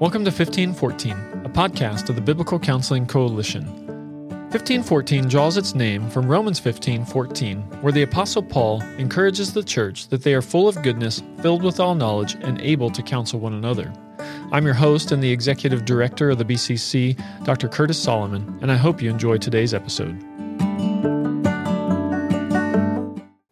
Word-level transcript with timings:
Welcome 0.00 0.24
to 0.24 0.30
1514, 0.30 1.12
a 1.44 1.50
podcast 1.50 2.08
of 2.08 2.14
the 2.14 2.22
Biblical 2.22 2.58
Counseling 2.58 3.04
Coalition. 3.04 3.66
1514 4.48 5.28
draws 5.28 5.58
its 5.58 5.74
name 5.74 6.08
from 6.08 6.26
Romans 6.26 6.58
15:14, 6.58 7.58
where 7.82 7.92
the 7.92 8.00
apostle 8.00 8.42
Paul 8.42 8.80
encourages 8.96 9.52
the 9.52 9.62
church 9.62 10.08
that 10.08 10.22
they 10.22 10.32
are 10.32 10.40
full 10.40 10.68
of 10.68 10.82
goodness, 10.82 11.22
filled 11.42 11.62
with 11.62 11.80
all 11.80 11.94
knowledge, 11.94 12.38
and 12.40 12.58
able 12.62 12.88
to 12.88 13.02
counsel 13.02 13.40
one 13.40 13.52
another. 13.52 13.92
I'm 14.52 14.64
your 14.64 14.72
host 14.72 15.12
and 15.12 15.22
the 15.22 15.30
executive 15.30 15.84
director 15.84 16.30
of 16.30 16.38
the 16.38 16.46
BCC, 16.46 17.14
Dr. 17.44 17.68
Curtis 17.68 18.02
Solomon, 18.02 18.58
and 18.62 18.72
I 18.72 18.76
hope 18.76 19.02
you 19.02 19.10
enjoy 19.10 19.36
today's 19.36 19.74
episode. 19.74 20.16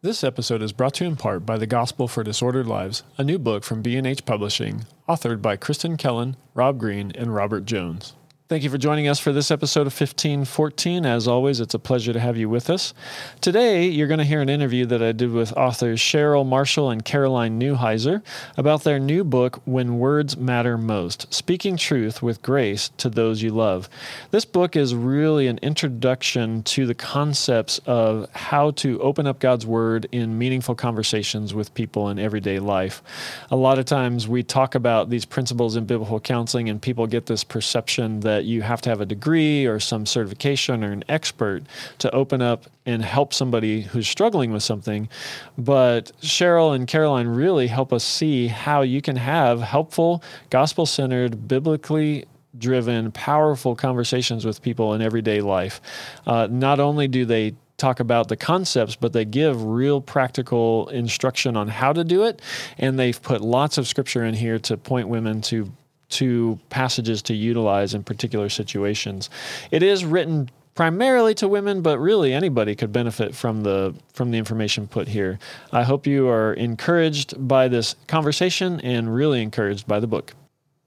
This 0.09 0.23
episode 0.23 0.63
is 0.63 0.71
brought 0.73 0.95
to 0.95 1.03
you 1.03 1.11
in 1.11 1.17
part 1.17 1.45
by 1.45 1.59
The 1.59 1.67
Gospel 1.67 2.07
for 2.07 2.23
Disordered 2.23 2.65
Lives, 2.65 3.03
a 3.19 3.23
new 3.23 3.37
book 3.37 3.63
from 3.63 3.83
B&H 3.83 4.25
Publishing, 4.25 4.85
authored 5.07 5.39
by 5.39 5.55
Kristin 5.55 5.99
Kellen, 5.99 6.35
Rob 6.55 6.79
Green, 6.79 7.11
and 7.13 7.35
Robert 7.35 7.63
Jones. 7.65 8.15
Thank 8.49 8.63
you 8.63 8.71
for 8.71 8.79
joining 8.79 9.07
us 9.07 9.19
for 9.19 9.31
this 9.31 9.51
episode 9.51 9.81
of 9.81 9.93
1514. 9.93 11.05
As 11.05 11.27
always, 11.27 11.59
it's 11.59 11.75
a 11.75 11.77
pleasure 11.77 12.13
to 12.13 12.19
have 12.19 12.35
you 12.35 12.49
with 12.49 12.71
us. 12.71 12.95
Today, 13.41 13.85
you're 13.85 14.07
going 14.07 14.17
to 14.17 14.25
hear 14.25 14.41
an 14.41 14.49
interview 14.49 14.87
that 14.87 15.03
I 15.03 15.11
did 15.11 15.31
with 15.31 15.55
authors 15.55 15.99
Cheryl 15.99 16.43
Marshall 16.43 16.89
and 16.89 17.05
Caroline 17.05 17.59
Newheiser 17.59 18.23
about 18.57 18.83
their 18.83 18.97
new 18.97 19.23
book, 19.23 19.61
When 19.65 19.99
Words 19.99 20.35
Matter 20.35 20.79
Most 20.79 21.31
Speaking 21.31 21.77
Truth 21.77 22.23
with 22.23 22.41
Grace 22.41 22.89
to 22.97 23.07
Those 23.07 23.43
You 23.43 23.51
Love. 23.51 23.87
This 24.31 24.45
book 24.45 24.75
is 24.75 24.95
really 24.95 25.45
an 25.45 25.59
introduction 25.61 26.63
to 26.63 26.87
the 26.87 26.95
concepts 26.95 27.79
of 27.85 28.27
how 28.33 28.71
to 28.71 28.99
open 29.01 29.27
up 29.27 29.37
God's 29.37 29.67
Word 29.67 30.07
in 30.11 30.39
meaningful 30.39 30.73
conversations 30.73 31.53
with 31.53 31.71
people 31.75 32.09
in 32.09 32.17
everyday 32.17 32.57
life. 32.57 33.03
A 33.51 33.55
lot 33.55 33.77
of 33.77 33.85
times, 33.85 34.27
we 34.27 34.41
talk 34.41 34.73
about 34.73 35.11
these 35.11 35.23
principles 35.23 35.75
in 35.75 35.85
biblical 35.85 36.19
counseling, 36.19 36.67
and 36.67 36.81
people 36.81 37.05
get 37.05 37.27
this 37.27 37.43
perception 37.43 38.21
that 38.21 38.38
that 38.39 38.45
you 38.45 38.61
have 38.61 38.79
to 38.79 38.89
have 38.89 39.01
a 39.01 39.05
degree 39.05 39.65
or 39.65 39.81
some 39.81 40.05
certification 40.05 40.81
or 40.81 40.93
an 40.93 41.03
expert 41.09 41.61
to 41.97 42.09
open 42.15 42.41
up 42.41 42.67
and 42.85 43.03
help 43.03 43.33
somebody 43.33 43.81
who's 43.81 44.07
struggling 44.07 44.53
with 44.53 44.63
something. 44.63 45.09
But 45.57 46.13
Cheryl 46.21 46.73
and 46.73 46.87
Caroline 46.87 47.27
really 47.27 47.67
help 47.67 47.91
us 47.91 48.05
see 48.05 48.47
how 48.47 48.81
you 48.81 49.01
can 49.01 49.17
have 49.17 49.59
helpful, 49.59 50.23
gospel 50.49 50.85
centered, 50.85 51.49
biblically 51.49 52.23
driven, 52.57 53.11
powerful 53.11 53.75
conversations 53.75 54.45
with 54.45 54.61
people 54.61 54.93
in 54.93 55.01
everyday 55.01 55.41
life. 55.41 55.81
Uh, 56.25 56.47
not 56.49 56.79
only 56.79 57.09
do 57.09 57.25
they 57.25 57.55
talk 57.75 57.99
about 57.99 58.29
the 58.29 58.37
concepts, 58.37 58.95
but 58.95 59.11
they 59.11 59.25
give 59.25 59.61
real 59.65 59.99
practical 59.99 60.87
instruction 60.89 61.57
on 61.57 61.67
how 61.67 61.91
to 61.91 62.05
do 62.05 62.23
it. 62.23 62.41
And 62.77 62.97
they've 62.97 63.21
put 63.21 63.41
lots 63.41 63.77
of 63.77 63.85
scripture 63.85 64.23
in 64.23 64.33
here 64.33 64.59
to 64.59 64.77
point 64.77 65.09
women 65.09 65.41
to 65.41 65.69
to 66.09 66.59
passages 66.69 67.21
to 67.23 67.33
utilize 67.33 67.93
in 67.93 68.03
particular 68.03 68.49
situations. 68.49 69.29
It 69.71 69.83
is 69.83 70.05
written 70.05 70.49
primarily 70.75 71.33
to 71.35 71.47
women, 71.47 71.81
but 71.81 71.99
really 71.99 72.33
anybody 72.33 72.73
could 72.75 72.93
benefit 72.93 73.35
from 73.35 73.63
the 73.63 73.93
from 74.13 74.31
the 74.31 74.37
information 74.37 74.87
put 74.87 75.09
here. 75.09 75.37
I 75.71 75.83
hope 75.83 76.07
you 76.07 76.29
are 76.29 76.53
encouraged 76.53 77.47
by 77.47 77.67
this 77.67 77.95
conversation 78.07 78.79
and 78.79 79.13
really 79.13 79.41
encouraged 79.41 79.87
by 79.87 79.99
the 79.99 80.07
book. 80.07 80.33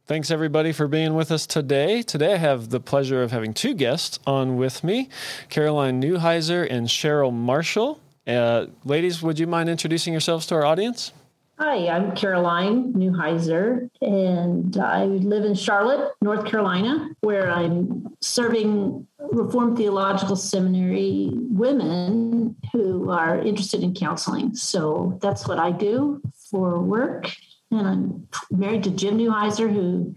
Thanks 0.06 0.30
everybody 0.30 0.72
for 0.72 0.88
being 0.88 1.14
with 1.14 1.30
us 1.30 1.46
today. 1.46 2.02
Today 2.02 2.34
I 2.34 2.38
have 2.38 2.70
the 2.70 2.80
pleasure 2.80 3.22
of 3.22 3.30
having 3.30 3.54
two 3.54 3.74
guests 3.74 4.18
on 4.26 4.56
with 4.56 4.82
me, 4.82 5.08
Caroline 5.48 6.02
Newheiser 6.02 6.66
and 6.70 6.88
Cheryl 6.88 7.32
Marshall. 7.32 8.00
Uh, 8.26 8.66
ladies, 8.84 9.22
would 9.22 9.38
you 9.38 9.46
mind 9.46 9.68
introducing 9.68 10.12
yourselves 10.12 10.46
to 10.46 10.54
our 10.54 10.64
audience? 10.64 11.12
Hi, 11.58 11.88
I'm 11.88 12.16
Caroline 12.16 12.94
Newheiser, 12.94 13.90
and 14.00 14.76
I 14.78 15.04
live 15.04 15.44
in 15.44 15.54
Charlotte, 15.54 16.12
North 16.22 16.46
Carolina, 16.46 17.10
where 17.20 17.50
I'm 17.50 18.16
serving 18.20 19.06
Reformed 19.18 19.76
Theological 19.76 20.34
Seminary 20.34 21.30
women 21.32 22.56
who 22.72 23.10
are 23.10 23.38
interested 23.38 23.82
in 23.82 23.94
counseling. 23.94 24.54
So 24.54 25.18
that's 25.20 25.46
what 25.46 25.58
I 25.58 25.72
do 25.72 26.22
for 26.50 26.80
work. 26.80 27.30
And 27.70 27.86
I'm 27.86 28.28
married 28.50 28.84
to 28.84 28.90
Jim 28.90 29.18
Newheiser, 29.18 29.70
who 29.72 30.14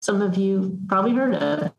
some 0.00 0.22
of 0.22 0.36
you 0.36 0.78
probably 0.88 1.14
heard 1.14 1.34
of. 1.34 1.72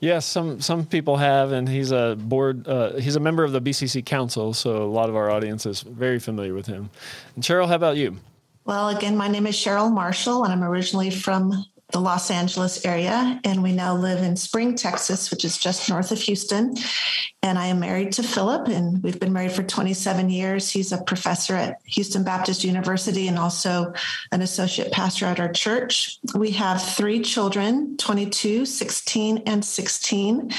Yes, 0.00 0.26
some 0.26 0.60
some 0.60 0.84
people 0.86 1.16
have, 1.18 1.52
and 1.52 1.68
he's 1.68 1.92
a 1.92 2.16
board. 2.18 2.66
Uh, 2.66 2.94
he's 2.94 3.16
a 3.16 3.20
member 3.20 3.44
of 3.44 3.52
the 3.52 3.60
BCC 3.60 4.04
Council, 4.04 4.52
so 4.54 4.82
a 4.82 4.84
lot 4.84 5.08
of 5.08 5.16
our 5.16 5.30
audience 5.30 5.66
is 5.66 5.82
very 5.82 6.18
familiar 6.18 6.54
with 6.54 6.66
him. 6.66 6.90
And 7.36 7.44
Cheryl, 7.44 7.68
how 7.68 7.76
about 7.76 7.96
you? 7.96 8.18
Well, 8.64 8.88
again, 8.88 9.16
my 9.16 9.28
name 9.28 9.46
is 9.46 9.56
Cheryl 9.56 9.92
Marshall, 9.92 10.44
and 10.44 10.52
I'm 10.52 10.62
originally 10.64 11.10
from 11.10 11.64
the 11.92 12.00
Los 12.00 12.30
Angeles 12.30 12.84
area, 12.84 13.40
and 13.44 13.62
we 13.62 13.72
now 13.72 13.94
live 13.94 14.22
in 14.22 14.36
Spring, 14.36 14.74
Texas, 14.74 15.30
which 15.30 15.44
is 15.44 15.58
just 15.58 15.88
north 15.88 16.10
of 16.10 16.18
Houston. 16.20 16.74
And 17.42 17.58
I 17.58 17.66
am 17.66 17.80
married 17.80 18.12
to 18.12 18.22
Philip, 18.22 18.68
and 18.68 19.02
we've 19.02 19.20
been 19.20 19.32
married 19.32 19.52
for 19.52 19.62
27 19.62 20.30
years. 20.30 20.70
He's 20.70 20.92
a 20.92 21.02
professor 21.02 21.54
at 21.54 21.80
Houston 21.84 22.24
Baptist 22.24 22.64
University 22.64 23.28
and 23.28 23.38
also 23.38 23.92
an 24.30 24.42
associate 24.42 24.92
pastor 24.92 25.26
at 25.26 25.40
our 25.40 25.52
church. 25.52 26.18
We 26.34 26.52
have 26.52 26.82
three 26.82 27.20
children 27.20 27.96
22, 27.98 28.64
16, 28.64 29.42
and 29.46 29.64
16. 29.64 30.50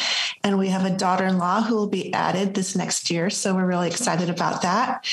And 0.43 0.57
we 0.57 0.67
have 0.69 0.85
a 0.85 0.95
daughter 0.95 1.25
in 1.25 1.37
law 1.37 1.61
who 1.61 1.75
will 1.75 1.87
be 1.87 2.13
added 2.13 2.53
this 2.53 2.75
next 2.75 3.09
year. 3.09 3.29
So 3.29 3.55
we're 3.55 3.65
really 3.65 3.87
excited 3.87 4.29
about 4.29 4.61
that. 4.61 5.07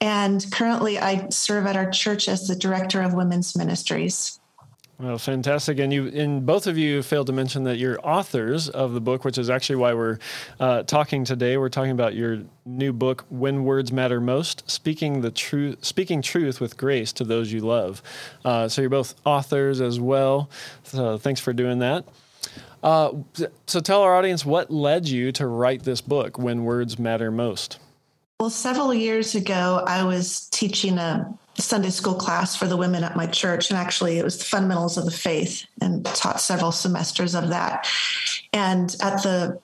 And 0.00 0.44
currently, 0.52 0.98
I 0.98 1.28
serve 1.30 1.66
at 1.66 1.76
our 1.76 1.90
church 1.90 2.28
as 2.28 2.46
the 2.46 2.56
director 2.56 3.02
of 3.02 3.14
women's 3.14 3.56
ministries. 3.56 4.40
Well, 4.98 5.18
fantastic. 5.18 5.78
And 5.78 5.92
you, 5.92 6.08
and 6.08 6.46
both 6.46 6.66
of 6.66 6.78
you 6.78 7.02
failed 7.02 7.26
to 7.26 7.32
mention 7.34 7.64
that 7.64 7.76
you're 7.76 7.98
authors 8.02 8.70
of 8.70 8.94
the 8.94 9.00
book, 9.00 9.26
which 9.26 9.36
is 9.36 9.50
actually 9.50 9.76
why 9.76 9.92
we're 9.92 10.18
uh, 10.58 10.84
talking 10.84 11.22
today. 11.22 11.58
We're 11.58 11.68
talking 11.68 11.90
about 11.90 12.14
your 12.14 12.44
new 12.64 12.94
book, 12.94 13.26
"When 13.28 13.64
Words 13.64 13.92
Matter 13.92 14.22
Most: 14.22 14.68
Speaking 14.70 15.20
the 15.20 15.30
Truth, 15.30 15.84
Speaking 15.84 16.22
Truth 16.22 16.62
with 16.62 16.78
Grace 16.78 17.12
to 17.14 17.24
Those 17.24 17.52
You 17.52 17.60
Love." 17.60 18.02
Uh, 18.42 18.68
so 18.68 18.80
you're 18.80 18.88
both 18.88 19.14
authors 19.26 19.82
as 19.82 20.00
well. 20.00 20.48
So 20.84 21.18
thanks 21.18 21.42
for 21.42 21.52
doing 21.52 21.80
that. 21.80 22.06
Uh, 22.82 23.12
so 23.66 23.80
tell 23.80 24.00
our 24.00 24.16
audience 24.16 24.46
what 24.46 24.70
led 24.70 25.08
you 25.08 25.30
to 25.32 25.46
write 25.46 25.82
this 25.82 26.00
book, 26.00 26.38
"When 26.38 26.64
Words 26.64 26.98
Matter 26.98 27.30
Most." 27.30 27.78
Well, 28.40 28.48
several 28.48 28.94
years 28.94 29.34
ago, 29.34 29.82
I 29.86 30.04
was 30.04 30.48
teaching 30.48 30.96
a 30.96 31.38
Sunday 31.58 31.90
school 31.90 32.14
class 32.14 32.54
for 32.54 32.66
the 32.66 32.76
women 32.76 33.04
at 33.04 33.16
my 33.16 33.26
church. 33.26 33.70
And 33.70 33.78
actually, 33.78 34.18
it 34.18 34.24
was 34.24 34.38
the 34.38 34.44
fundamentals 34.44 34.98
of 34.98 35.04
the 35.04 35.10
faith 35.10 35.64
and 35.80 36.04
taught 36.04 36.40
several 36.40 36.72
semesters 36.72 37.34
of 37.34 37.48
that. 37.48 37.88
And 38.52 38.94
at 39.00 39.22
the, 39.22 39.58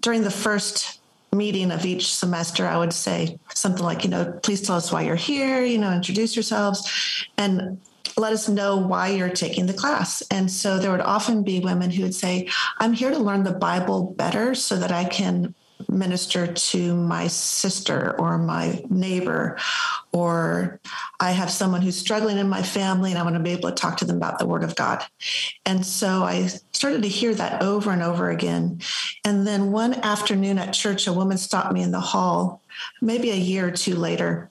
during 0.00 0.22
the 0.22 0.30
first 0.30 1.00
meeting 1.32 1.70
of 1.70 1.84
each 1.84 2.14
semester, 2.14 2.66
I 2.66 2.78
would 2.78 2.92
say 2.92 3.38
something 3.54 3.84
like, 3.84 4.04
you 4.04 4.10
know, 4.10 4.38
please 4.42 4.62
tell 4.62 4.76
us 4.76 4.92
why 4.92 5.02
you're 5.02 5.16
here, 5.16 5.64
you 5.64 5.78
know, 5.78 5.92
introduce 5.92 6.36
yourselves 6.36 7.26
and 7.36 7.80
let 8.16 8.32
us 8.32 8.48
know 8.48 8.76
why 8.76 9.08
you're 9.08 9.28
taking 9.28 9.66
the 9.66 9.72
class. 9.72 10.22
And 10.30 10.50
so 10.50 10.78
there 10.78 10.92
would 10.92 11.00
often 11.00 11.42
be 11.42 11.58
women 11.60 11.90
who 11.90 12.04
would 12.04 12.14
say, 12.14 12.48
I'm 12.78 12.92
here 12.92 13.10
to 13.10 13.18
learn 13.18 13.42
the 13.42 13.52
Bible 13.52 14.14
better 14.16 14.54
so 14.54 14.76
that 14.76 14.92
I 14.92 15.04
can 15.04 15.54
minister 15.88 16.46
to 16.46 16.94
my 16.94 17.26
sister 17.26 18.14
or 18.18 18.38
my 18.38 18.82
neighbor, 18.88 19.58
or 20.12 20.80
I 21.20 21.32
have 21.32 21.50
someone 21.50 21.82
who's 21.82 21.98
struggling 21.98 22.38
in 22.38 22.48
my 22.48 22.62
family 22.62 23.10
and 23.10 23.18
I 23.18 23.22
want 23.22 23.36
to 23.36 23.42
be 23.42 23.50
able 23.50 23.70
to 23.70 23.74
talk 23.74 23.96
to 23.98 24.04
them 24.04 24.16
about 24.16 24.38
the 24.38 24.46
Word 24.46 24.64
of 24.64 24.76
God. 24.76 25.04
And 25.66 25.84
so 25.84 26.22
I 26.22 26.46
started 26.72 27.02
to 27.02 27.08
hear 27.08 27.34
that 27.34 27.62
over 27.62 27.90
and 27.90 28.02
over 28.02 28.30
again. 28.30 28.80
And 29.24 29.46
then 29.46 29.72
one 29.72 29.94
afternoon 29.94 30.58
at 30.58 30.74
church, 30.74 31.06
a 31.06 31.12
woman 31.12 31.38
stopped 31.38 31.72
me 31.72 31.82
in 31.82 31.90
the 31.90 32.00
hall, 32.00 32.62
maybe 33.00 33.30
a 33.30 33.36
year 33.36 33.68
or 33.68 33.72
two 33.72 33.96
later, 33.96 34.50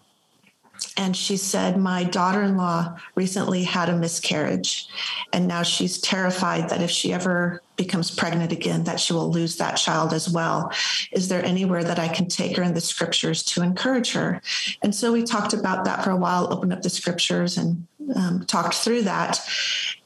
and 0.98 1.16
she 1.16 1.38
said, 1.38 1.78
My 1.78 2.04
daughter 2.04 2.42
in 2.42 2.58
law 2.58 2.98
recently 3.16 3.64
had 3.64 3.90
a 3.90 3.96
miscarriage, 3.96 4.88
and 5.32 5.48
now 5.48 5.64
she's 5.64 6.00
terrified 6.00 6.70
that 6.70 6.82
if 6.82 6.92
she 6.92 7.14
ever 7.14 7.62
becomes 7.76 8.12
pregnant 8.12 8.52
again, 8.52 8.84
that 8.84 9.00
she 9.00 9.14
will 9.14 9.32
lose 9.32 9.58
that 9.58 9.76
child 9.76 10.14
as 10.14 10.30
well. 10.30 10.72
Is 11.12 11.28
there 11.28 11.44
anywhere 11.44 11.84
that 11.84 12.00
I 12.00 12.08
can 12.08 12.28
take 12.28 12.56
her 12.58 12.64
in 12.64 12.76
the 12.76 12.82
scriptures 12.82 13.44
to 13.44 13.64
encourage 13.64 14.12
her? 14.14 14.42
And 14.84 14.94
so 14.94 15.12
we 15.12 15.24
talked 15.24 15.54
about 15.54 15.86
that 15.86 16.04
for 16.04 16.12
a 16.12 16.18
while, 16.18 16.54
opened 16.54 16.74
up 16.74 16.84
the 16.84 16.90
scriptures 16.90 17.58
and 17.58 17.88
um, 18.16 18.46
talked 18.46 18.76
through 18.76 19.04
that. 19.04 19.40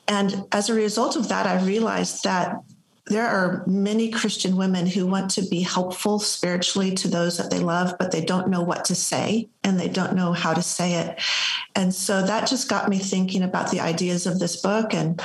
And 0.08 0.46
as 0.52 0.70
a 0.70 0.74
result 0.74 1.16
of 1.18 1.28
that, 1.28 1.46
I 1.46 1.64
realized 1.66 2.24
that 2.24 2.56
there 3.10 3.28
are 3.28 3.64
many 3.66 4.10
Christian 4.10 4.58
women 4.58 4.86
who 4.86 5.08
want 5.08 5.32
to 5.32 5.42
be 5.42 5.62
helpful 5.62 6.20
spiritually 6.20 6.92
to 6.96 7.08
those 7.08 7.38
that 7.38 7.50
they 7.50 7.60
love, 7.60 7.96
but 7.98 8.12
they 8.12 8.24
don't 8.24 8.50
know 8.50 8.62
what 8.62 8.86
to 8.86 8.96
say 8.96 9.50
and 9.64 9.80
they 9.80 9.88
don't 9.88 10.16
know 10.16 10.34
how 10.34 10.54
to 10.54 10.62
say 10.62 10.96
it. 10.96 11.22
And 11.76 11.94
so 11.94 12.22
that 12.22 12.48
just 12.48 12.70
got 12.70 12.90
me 12.90 13.00
thinking 13.00 13.44
about 13.44 13.72
the 13.72 13.80
ideas 13.80 14.28
of 14.28 14.40
this 14.40 14.58
book 14.58 14.94
and 14.94 15.22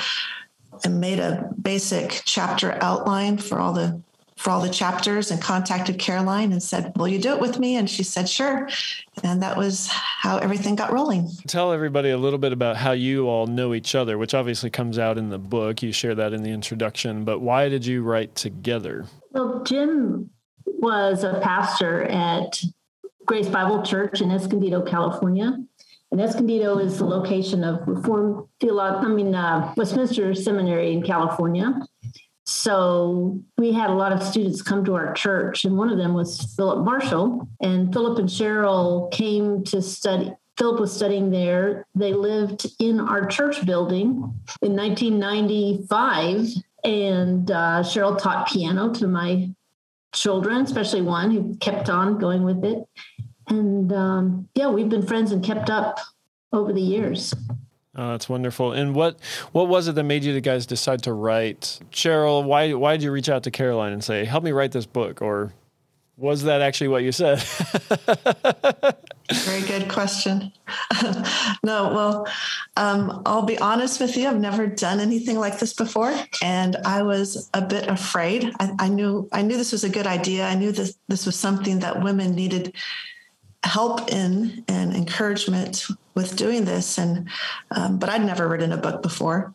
and 0.84 1.00
made 1.00 1.18
a 1.18 1.48
basic 1.60 2.22
chapter 2.24 2.76
outline 2.82 3.38
for 3.38 3.58
all 3.58 3.72
the 3.72 4.00
for 4.42 4.50
all 4.50 4.60
the 4.60 4.68
chapters 4.68 5.30
and 5.30 5.40
contacted 5.40 6.00
Caroline 6.00 6.50
and 6.50 6.60
said, 6.60 6.92
Will 6.96 7.06
you 7.06 7.20
do 7.20 7.32
it 7.32 7.40
with 7.40 7.60
me? 7.60 7.76
And 7.76 7.88
she 7.88 8.02
said, 8.02 8.28
Sure. 8.28 8.68
And 9.22 9.40
that 9.40 9.56
was 9.56 9.86
how 9.86 10.38
everything 10.38 10.74
got 10.74 10.92
rolling. 10.92 11.28
Tell 11.46 11.72
everybody 11.72 12.10
a 12.10 12.18
little 12.18 12.40
bit 12.40 12.52
about 12.52 12.76
how 12.76 12.90
you 12.90 13.28
all 13.28 13.46
know 13.46 13.72
each 13.72 13.94
other, 13.94 14.18
which 14.18 14.34
obviously 14.34 14.68
comes 14.68 14.98
out 14.98 15.16
in 15.16 15.28
the 15.28 15.38
book. 15.38 15.80
You 15.80 15.92
share 15.92 16.16
that 16.16 16.32
in 16.32 16.42
the 16.42 16.50
introduction, 16.50 17.24
but 17.24 17.38
why 17.38 17.68
did 17.68 17.86
you 17.86 18.02
write 18.02 18.34
together? 18.34 19.06
Well, 19.30 19.62
Jim 19.62 20.30
was 20.66 21.22
a 21.22 21.38
pastor 21.40 22.02
at 22.04 22.60
Grace 23.24 23.48
Bible 23.48 23.84
Church 23.84 24.20
in 24.20 24.32
Escondido, 24.32 24.82
California. 24.82 25.56
And 26.10 26.20
Escondido 26.20 26.78
is 26.78 26.98
the 26.98 27.04
location 27.04 27.62
of 27.62 27.86
Reformed 27.86 28.48
Theolog- 28.60 29.04
I 29.04 29.08
mean, 29.08 29.36
uh, 29.36 29.72
Westminster 29.76 30.34
Seminary 30.34 30.92
in 30.92 31.02
California. 31.02 31.80
So 32.62 33.42
we 33.58 33.72
had 33.72 33.90
a 33.90 33.94
lot 33.94 34.12
of 34.12 34.22
students 34.22 34.62
come 34.62 34.84
to 34.84 34.94
our 34.94 35.12
church, 35.14 35.64
and 35.64 35.76
one 35.76 35.90
of 35.90 35.98
them 35.98 36.14
was 36.14 36.54
Philip 36.54 36.84
Marshall. 36.84 37.48
And 37.60 37.92
Philip 37.92 38.20
and 38.20 38.28
Cheryl 38.28 39.10
came 39.10 39.64
to 39.64 39.82
study. 39.82 40.32
Philip 40.56 40.78
was 40.78 40.94
studying 40.94 41.32
there. 41.32 41.88
They 41.96 42.12
lived 42.12 42.66
in 42.78 43.00
our 43.00 43.26
church 43.26 43.66
building 43.66 44.10
in 44.62 44.76
1995, 44.76 46.50
and 46.84 47.50
uh, 47.50 47.82
Cheryl 47.82 48.16
taught 48.16 48.46
piano 48.46 48.94
to 48.94 49.08
my 49.08 49.50
children, 50.14 50.62
especially 50.62 51.02
one 51.02 51.32
who 51.32 51.56
kept 51.56 51.90
on 51.90 52.16
going 52.16 52.44
with 52.44 52.64
it. 52.64 52.84
And 53.48 53.92
um, 53.92 54.48
yeah, 54.54 54.68
we've 54.68 54.88
been 54.88 55.04
friends 55.04 55.32
and 55.32 55.42
kept 55.42 55.68
up 55.68 55.98
over 56.52 56.72
the 56.72 56.80
years. 56.80 57.34
Oh, 57.94 58.12
that's 58.12 58.28
wonderful. 58.28 58.72
And 58.72 58.94
what 58.94 59.18
what 59.52 59.68
was 59.68 59.86
it 59.86 59.94
that 59.96 60.04
made 60.04 60.24
you 60.24 60.40
guys 60.40 60.64
decide 60.64 61.02
to 61.02 61.12
write? 61.12 61.78
Cheryl, 61.90 62.42
why 62.44 62.72
why 62.72 62.96
did 62.96 63.02
you 63.02 63.12
reach 63.12 63.28
out 63.28 63.42
to 63.42 63.50
Caroline 63.50 63.92
and 63.92 64.02
say, 64.02 64.24
"Help 64.24 64.44
me 64.44 64.52
write 64.52 64.72
this 64.72 64.86
book"? 64.86 65.20
Or 65.20 65.52
was 66.16 66.44
that 66.44 66.62
actually 66.62 66.88
what 66.88 67.02
you 67.02 67.12
said? 67.12 67.42
Very 69.32 69.62
good 69.62 69.88
question. 69.88 70.52
no, 71.62 71.92
well, 71.92 72.26
um, 72.76 73.22
I'll 73.26 73.42
be 73.42 73.58
honest 73.58 74.00
with 74.00 74.16
you. 74.16 74.26
I've 74.26 74.40
never 74.40 74.66
done 74.66 74.98
anything 74.98 75.38
like 75.38 75.58
this 75.58 75.74
before, 75.74 76.14
and 76.42 76.76
I 76.86 77.02
was 77.02 77.50
a 77.52 77.60
bit 77.60 77.88
afraid. 77.88 78.52
I, 78.58 78.72
I 78.78 78.88
knew 78.88 79.28
I 79.32 79.42
knew 79.42 79.58
this 79.58 79.72
was 79.72 79.84
a 79.84 79.90
good 79.90 80.06
idea. 80.06 80.46
I 80.46 80.54
knew 80.54 80.72
this 80.72 80.96
this 81.08 81.26
was 81.26 81.38
something 81.38 81.80
that 81.80 82.02
women 82.02 82.34
needed 82.34 82.74
help 83.64 84.10
in 84.10 84.64
and 84.68 84.94
encouragement 84.94 85.86
with 86.14 86.36
doing 86.36 86.64
this. 86.64 86.98
And 86.98 87.28
um, 87.70 87.98
but 87.98 88.08
I'd 88.08 88.24
never 88.24 88.48
written 88.48 88.72
a 88.72 88.76
book 88.76 89.02
before. 89.02 89.54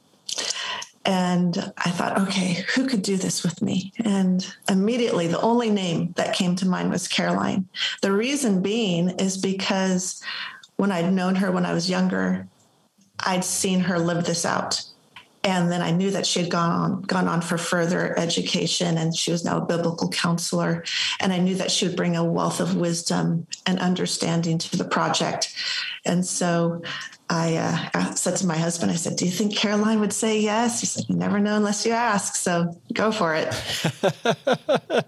And 1.05 1.71
I 1.77 1.89
thought, 1.89 2.19
okay, 2.19 2.65
who 2.75 2.85
could 2.85 3.01
do 3.01 3.15
this 3.15 3.41
with 3.41 3.61
me? 3.61 3.93
And 4.03 4.45
immediately, 4.69 5.27
the 5.27 5.39
only 5.39 5.69
name 5.69 6.13
that 6.17 6.35
came 6.35 6.55
to 6.57 6.67
mind 6.67 6.91
was 6.91 7.07
Caroline. 7.07 7.65
The 8.01 8.11
reason 8.11 8.61
being 8.61 9.11
is 9.11 9.37
because 9.37 10.21
when 10.75 10.91
I'd 10.91 11.13
known 11.13 11.35
her 11.35 11.49
when 11.49 11.65
I 11.65 11.73
was 11.73 11.89
younger, 11.89 12.45
I'd 13.25 13.45
seen 13.45 13.79
her 13.79 13.97
live 13.97 14.25
this 14.25 14.45
out 14.45 14.83
and 15.43 15.71
then 15.71 15.81
I 15.81 15.91
knew 15.91 16.11
that 16.11 16.25
she 16.25 16.41
had 16.41 16.51
gone 16.51 16.71
on 16.71 17.01
gone 17.03 17.27
on 17.27 17.41
for 17.41 17.57
further 17.57 18.17
education 18.19 18.97
and 18.97 19.15
she 19.15 19.31
was 19.31 19.45
now 19.45 19.57
a 19.57 19.65
biblical 19.65 20.09
counselor. 20.09 20.83
And 21.19 21.31
I 21.31 21.37
knew 21.37 21.55
that 21.55 21.71
she 21.71 21.87
would 21.87 21.95
bring 21.95 22.15
a 22.15 22.23
wealth 22.23 22.59
of 22.59 22.75
wisdom 22.75 23.47
and 23.65 23.79
understanding 23.79 24.57
to 24.57 24.77
the 24.77 24.85
project. 24.85 25.55
And 26.05 26.25
so 26.25 26.81
I 27.29 27.89
uh, 27.93 28.13
said 28.15 28.37
to 28.37 28.47
my 28.47 28.57
husband 28.57 28.91
I 28.91 28.95
said 28.95 29.15
do 29.15 29.25
you 29.25 29.31
think 29.31 29.55
Caroline 29.55 29.99
would 29.99 30.13
say 30.13 30.39
yes? 30.39 30.81
He 30.81 30.87
said 30.87 31.05
you 31.07 31.15
never 31.15 31.39
know 31.39 31.55
unless 31.55 31.85
you 31.85 31.91
ask 31.93 32.35
so 32.35 32.77
go 32.93 33.11
for 33.11 33.35
it 33.35 35.05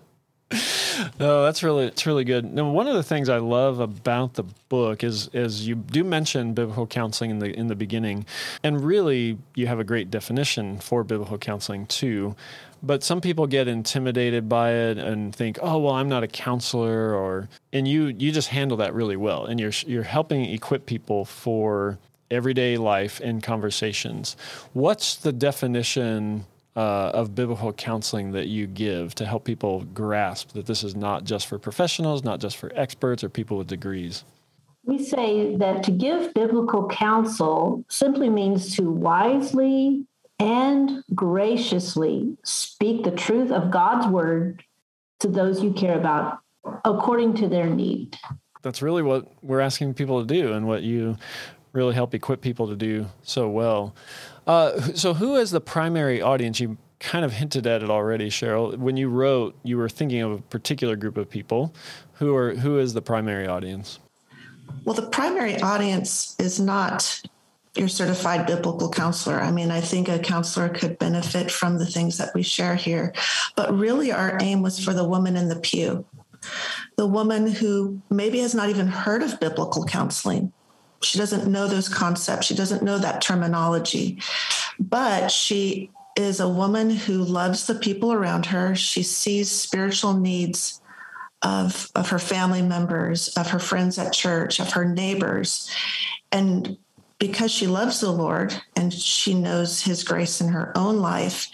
no, 1.20 1.44
that's 1.44 1.64
really 1.64 1.86
it's 1.86 2.06
really 2.06 2.24
good. 2.24 2.46
Now, 2.46 2.70
one 2.70 2.88
of 2.88 2.96
the 2.96 3.04
things 3.04 3.30
I 3.30 3.38
love 3.38 3.80
about 3.80 4.34
the 4.36 4.44
book 4.70 5.04
is 5.04 5.30
is 5.34 5.68
you 5.68 5.76
do 5.76 6.04
mention 6.04 6.54
biblical 6.54 6.88
counseling 6.88 7.32
in 7.32 7.40
the 7.40 7.54
in 7.58 7.68
the 7.68 7.76
beginning, 7.76 8.26
and 8.64 8.84
really 8.84 9.38
you 9.56 9.68
have 9.68 9.80
a 9.80 9.84
great 9.84 10.12
definition 10.12 10.80
for 10.80 11.04
biblical 11.04 11.38
counseling 11.38 11.86
too. 11.86 12.36
But 12.82 13.04
some 13.04 13.20
people 13.20 13.46
get 13.46 13.68
intimidated 13.68 14.48
by 14.48 14.72
it 14.72 14.98
and 14.98 15.36
think, 15.36 15.60
"Oh, 15.62 15.80
well, 15.80 15.94
I'm 15.94 16.10
not 16.10 16.24
a 16.24 16.28
counselor," 16.28 17.14
or 17.14 17.50
and 17.74 17.88
you 17.88 18.08
you 18.08 18.32
just 18.32 18.50
handle 18.50 18.78
that 18.78 18.94
really 18.94 19.18
well, 19.18 19.46
and 19.46 19.60
you're 19.60 19.74
you're 19.86 20.04
helping 20.04 20.46
equip 20.46 20.86
people 20.86 21.26
for 21.26 21.98
everyday 22.32 22.78
life 22.78 23.20
and 23.24 23.42
conversations. 23.42 24.38
What's 24.74 25.16
the 25.16 25.34
definition 25.34 26.46
uh, 26.76 27.12
of 27.14 27.36
biblical 27.36 27.74
counseling 27.74 28.32
that 28.32 28.48
you 28.48 28.68
give 28.68 29.16
to 29.16 29.26
help 29.26 29.44
people 29.44 29.82
grasp 29.94 30.54
that 30.54 30.66
this 30.66 30.84
is 30.84 30.96
not 30.96 31.24
just 31.24 31.48
for 31.48 31.58
professionals, 31.58 32.24
not 32.24 32.40
just 32.40 32.58
for 32.58 32.72
experts 32.76 33.24
or 33.24 33.30
people 33.30 33.58
with 33.58 33.68
degrees? 33.68 34.24
We 34.84 35.04
say 35.04 35.56
that 35.58 35.84
to 35.84 35.92
give 35.92 36.34
biblical 36.34 36.88
counsel 36.88 37.84
simply 37.90 38.30
means 38.30 38.76
to 38.78 38.84
wisely 38.84 40.06
and 40.40 41.04
graciously 41.14 42.38
speak 42.44 43.04
the 43.04 43.12
truth 43.12 43.52
of 43.52 43.72
God's 43.72 44.08
word 44.08 44.64
to 45.20 45.28
those 45.28 45.62
you 45.62 45.74
care 45.74 45.98
about 45.98 46.40
according 46.86 47.36
to 47.36 47.48
their 47.48 47.70
need. 47.70 48.18
That's 48.62 48.82
really 48.82 49.04
what 49.04 49.32
we're 49.44 49.60
asking 49.60 49.94
people 49.94 50.26
to 50.26 50.28
do 50.28 50.54
and 50.54 50.68
what 50.68 50.84
you 50.84 51.18
really 51.74 51.94
help 51.94 52.14
equip 52.14 52.42
people 52.42 52.68
to 52.68 52.76
do 52.76 53.06
so 53.22 53.50
well. 53.50 53.96
Uh, 54.50 54.82
so, 54.96 55.14
who 55.14 55.36
is 55.36 55.52
the 55.52 55.62
primary 55.62 56.24
audience? 56.24 56.60
You 56.60 56.76
kind 57.00 57.24
of 57.24 57.34
hinted 57.34 57.68
at 57.68 57.84
it 57.84 57.92
already, 57.92 58.32
Cheryl. 58.32 58.76
When 58.76 58.98
you 58.98 59.08
wrote, 59.08 59.56
you 59.62 59.78
were 59.78 59.88
thinking 59.88 60.24
of 60.24 60.32
a 60.32 60.38
particular 60.40 60.96
group 60.96 61.18
of 61.18 61.30
people. 61.30 61.72
Who 62.14 62.36
are 62.36 62.56
who 62.56 62.80
is 62.80 62.96
the 62.96 63.02
primary 63.04 63.46
audience? 63.46 64.00
Well, 64.86 64.96
the 64.96 65.06
primary 65.06 65.62
audience 65.62 66.36
is 66.40 66.60
not 66.60 67.22
your 67.76 67.88
certified 67.88 68.48
biblical 68.48 68.90
counselor. 68.90 69.40
I 69.40 69.52
mean, 69.52 69.70
I 69.70 69.82
think 69.82 70.10
a 70.10 70.18
counselor 70.18 70.68
could 70.68 70.98
benefit 70.98 71.52
from 71.52 71.78
the 71.78 71.86
things 71.86 72.18
that 72.18 72.34
we 72.34 72.42
share 72.42 72.74
here, 72.74 73.14
but 73.56 73.72
really 73.78 74.12
our 74.12 74.36
aim 74.42 74.64
was 74.64 74.84
for 74.84 74.96
the 74.96 75.08
woman 75.08 75.36
in 75.36 75.50
the 75.50 75.60
pew, 75.60 76.04
the 76.96 77.06
woman 77.06 77.46
who 77.46 78.02
maybe 78.10 78.40
has 78.40 78.56
not 78.56 78.70
even 78.70 78.88
heard 78.88 79.22
of 79.22 79.40
biblical 79.40 79.86
counseling 79.86 80.52
she 81.02 81.18
doesn't 81.18 81.50
know 81.50 81.68
those 81.68 81.90
concepts. 81.90 82.48
She 82.48 82.56
doesn't 82.56 82.84
know 82.84 82.98
that 82.98 83.22
terminology. 83.22 84.22
But 84.80 85.30
she 85.32 85.92
is 86.16 86.40
a 86.40 86.50
woman 86.50 86.90
who 86.90 87.24
loves 87.24 87.68
the 87.68 87.76
people 87.76 88.12
around 88.12 88.46
her. 88.48 88.76
She 88.76 89.04
sees 89.04 89.50
spiritual 89.50 90.14
needs 90.14 90.82
of, 91.42 91.90
of 91.96 92.10
her 92.10 92.20
family 92.20 92.62
members, 92.62 93.30
of 93.38 93.50
her 93.50 93.60
friends 93.60 93.98
at 93.98 94.14
church, 94.14 94.60
of 94.60 94.74
her 94.74 94.86
neighbors. 94.86 95.70
And 96.32 96.78
because 97.20 97.52
she 97.52 97.68
loves 97.68 98.00
the 98.00 98.12
Lord 98.12 98.54
and 98.76 98.94
she 98.94 99.34
knows 99.34 99.82
his 99.82 100.04
grace 100.04 100.42
in 100.42 100.50
her 100.50 100.78
own 100.78 100.98
life, 100.98 101.48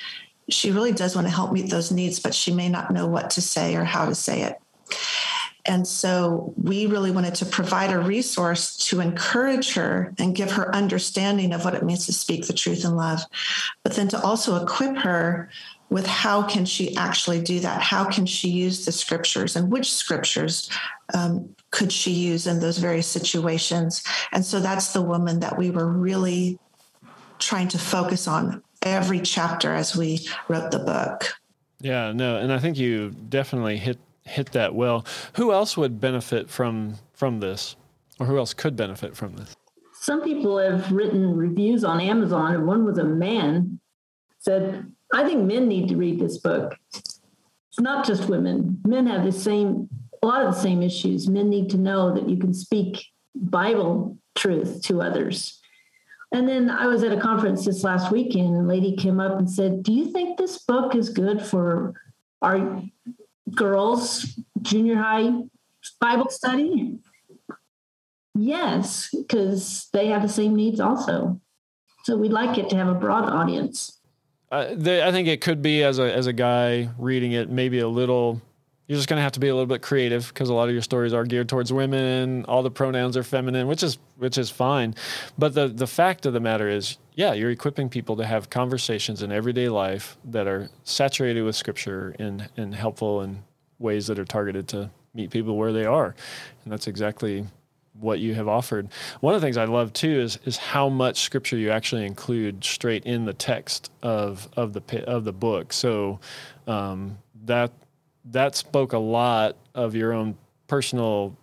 she 0.50 0.72
really 0.72 0.92
does 0.92 1.16
want 1.16 1.28
to 1.28 1.34
help 1.34 1.52
meet 1.52 1.70
those 1.70 1.92
needs, 1.92 2.20
but 2.20 2.36
she 2.36 2.52
may 2.52 2.70
not 2.70 2.92
know 2.92 3.08
what 3.08 3.32
to 3.32 3.42
say 3.42 3.76
or 3.76 3.84
how 3.84 4.06
to 4.06 4.16
say 4.16 4.42
it. 4.42 4.60
And 5.66 5.88
so 5.88 6.54
we 6.62 6.86
really 6.86 7.12
wanted 7.12 7.36
to 7.36 7.46
provide 7.46 7.92
a 7.92 8.00
resource 8.00 8.78
to 8.88 9.02
encourage 9.02 9.74
her 9.74 10.14
and 10.20 10.36
give 10.36 10.52
her 10.52 10.74
understanding 10.76 11.54
of 11.54 11.66
what 11.66 11.74
it 11.74 11.84
means 11.84 12.06
to 12.06 12.14
speak 12.14 12.46
the 12.46 12.54
truth 12.54 12.86
in 12.86 12.96
love, 12.96 13.22
but 13.84 13.94
then 13.94 14.08
to 14.10 14.22
also 14.22 14.62
equip 14.62 14.98
her 14.98 15.50
with 15.90 16.06
how 16.06 16.44
can 16.44 16.66
she 16.66 16.96
actually 16.98 17.42
do 17.42 17.60
that? 17.60 17.82
How 17.82 18.06
can 18.06 18.26
she 18.26 18.50
use 18.50 18.86
the 18.86 18.92
scriptures 18.92 19.56
and 19.56 19.72
which 19.72 19.92
scriptures 19.92 20.70
um, 21.14 21.56
could 21.72 21.92
she 21.92 22.12
use 22.12 22.48
in 22.48 22.60
those 22.60 22.78
various 22.78 23.08
situations? 23.08 24.04
And 24.32 24.46
so 24.46 24.60
that's 24.60 24.94
the 24.94 25.02
woman 25.02 25.40
that 25.42 25.58
we 25.58 25.70
were 25.72 25.88
really 25.88 26.60
trying 27.40 27.68
to 27.70 27.78
focus 27.78 28.28
on 28.28 28.64
every 28.82 29.20
chapter 29.20 29.74
as 29.74 29.96
we 29.96 30.28
wrote 30.48 30.72
the 30.72 30.80
book. 30.80 31.34
Yeah, 31.82 32.14
no, 32.14 32.38
and 32.38 32.52
I 32.52 32.60
think 32.60 32.78
you 32.78 33.12
definitely 33.30 33.78
hit 33.78 34.00
hit 34.26 34.52
that 34.52 34.76
well. 34.76 35.06
Who 35.36 35.54
else 35.54 35.78
would 35.78 36.00
benefit 36.00 36.50
from 36.50 36.96
from 37.14 37.40
this, 37.40 37.76
or 38.20 38.26
who 38.26 38.38
else 38.38 38.54
could 38.54 38.76
benefit 38.76 39.16
from 39.16 39.36
this? 39.36 39.56
Some 39.94 40.22
people 40.22 40.58
have 40.58 40.92
written 40.92 41.36
reviews 41.36 41.84
on 41.84 42.02
Amazon, 42.02 42.54
and 42.54 42.68
one 42.68 42.86
was 42.86 42.98
a 42.98 43.04
man 43.04 43.80
said, 44.40 44.92
"I 45.14 45.24
think 45.24 45.44
men 45.44 45.68
need 45.68 45.90
to 45.90 45.96
read 45.96 46.20
this 46.20 46.38
book. 46.38 46.76
It's 46.94 47.80
not 47.80 48.06
just 48.06 48.30
women. 48.30 48.82
Men 48.86 49.08
have 49.08 49.24
the 49.24 49.32
same, 49.32 49.90
a 50.22 50.28
lot 50.28 50.46
of 50.46 50.54
the 50.54 50.60
same 50.60 50.84
issues. 50.84 51.28
Men 51.28 51.50
need 51.50 51.70
to 51.72 51.78
know 51.78 52.14
that 52.14 52.30
you 52.30 52.38
can 52.38 52.54
speak 52.54 53.06
Bible 53.36 54.18
truth 54.36 54.82
to 54.84 55.02
others." 55.02 55.62
And 56.32 56.50
then 56.50 56.70
I 56.70 56.88
was 56.88 57.04
at 57.04 57.14
a 57.14 57.20
conference 57.20 57.64
this 57.64 57.84
last 57.84 58.12
weekend, 58.12 58.56
and 58.56 58.66
a 58.66 58.68
lady 58.68 58.96
came 58.96 59.22
up 59.22 59.40
and 59.40 59.50
said, 59.50 59.84
Do 59.84 59.94
you 59.94 60.06
think 60.12 60.38
this 60.38 60.58
book 60.58 60.94
is 60.94 61.10
good 61.10 61.42
for 61.42 61.94
our 62.42 62.84
girls 63.54 64.40
junior 64.62 64.96
high 64.96 65.30
Bible 66.00 66.30
study? 66.30 66.98
Yes, 68.34 69.10
because 69.12 69.88
they 69.94 70.08
have 70.08 70.22
the 70.22 70.30
same 70.30 70.56
needs 70.56 70.80
also. 70.80 71.40
So 72.04 72.18
we'd 72.18 72.34
like 72.34 72.58
it 72.58 72.70
to 72.70 72.76
have 72.76 72.88
a 72.88 72.94
broad 72.94 73.30
audience. 73.30 74.00
uh, 74.52 74.76
I 74.78 75.12
think 75.12 75.28
it 75.28 75.42
could 75.42 75.62
be 75.62 75.84
as 75.84 76.00
a 76.00 76.14
as 76.14 76.28
a 76.28 76.34
guy 76.34 76.90
reading 76.98 77.32
it, 77.32 77.50
maybe 77.50 77.80
a 77.80 77.88
little. 77.88 78.42
You're 78.88 78.98
just 78.98 79.10
going 79.10 79.18
to 79.18 79.24
have 79.24 79.32
to 79.32 79.40
be 79.40 79.48
a 79.48 79.54
little 79.54 79.66
bit 79.66 79.82
creative 79.82 80.28
because 80.28 80.50
a 80.50 80.54
lot 80.54 80.68
of 80.68 80.74
your 80.74 80.84
stories 80.84 81.12
are 81.12 81.24
geared 81.24 81.50
towards 81.50 81.74
women. 81.74 82.46
All 82.46 82.62
the 82.62 82.70
pronouns 82.70 83.18
are 83.18 83.24
feminine, 83.24 83.68
which 83.68 83.82
is 83.82 83.98
which 84.18 84.38
is 84.38 84.52
fine. 84.52 84.94
But 85.38 85.56
the 85.56 85.68
the 85.68 85.88
fact 85.88 86.26
of 86.28 86.34
the 86.34 86.40
matter 86.40 86.70
is, 86.70 86.98
yeah, 87.14 87.34
you're 87.34 87.50
equipping 87.50 87.90
people 87.90 88.16
to 88.18 88.26
have 88.26 88.52
conversations 88.52 89.24
in 89.24 89.32
everyday 89.32 89.70
life 89.70 90.18
that 90.26 90.46
are 90.48 90.70
saturated 90.84 91.42
with 91.42 91.56
scripture 91.56 92.16
and 92.20 92.48
and 92.58 92.76
helpful 92.76 93.22
in 93.22 93.44
ways 93.80 94.06
that 94.08 94.20
are 94.20 94.26
targeted 94.26 94.68
to 94.70 94.92
meet 95.16 95.32
people 95.32 95.58
where 95.58 95.74
they 95.74 95.86
are, 95.86 96.16
and 96.64 96.72
that's 96.72 96.88
exactly 96.88 97.46
what 98.00 98.20
you 98.20 98.36
have 98.36 98.48
offered. 98.48 98.90
One 99.22 99.34
of 99.34 99.42
the 99.42 99.48
things 99.48 99.58
I 99.58 99.66
love 99.66 99.94
too 99.94 100.22
is 100.22 100.38
is 100.46 100.58
how 100.58 100.90
much 100.90 101.22
scripture 101.22 101.58
you 101.58 101.72
actually 101.72 102.06
include 102.06 102.64
straight 102.64 103.06
in 103.06 103.26
the 103.26 103.34
text 103.34 103.92
of 104.04 104.48
of 104.56 104.74
the 104.74 105.04
of 105.08 105.24
the 105.24 105.34
book. 105.34 105.74
So 105.74 106.20
um, 106.68 107.18
that 107.46 107.72
that 108.32 108.56
spoke 108.56 108.94
a 108.94 108.98
lot 108.98 109.56
of 109.74 109.96
your 109.96 110.14
own 110.14 110.38
personal 110.68 111.38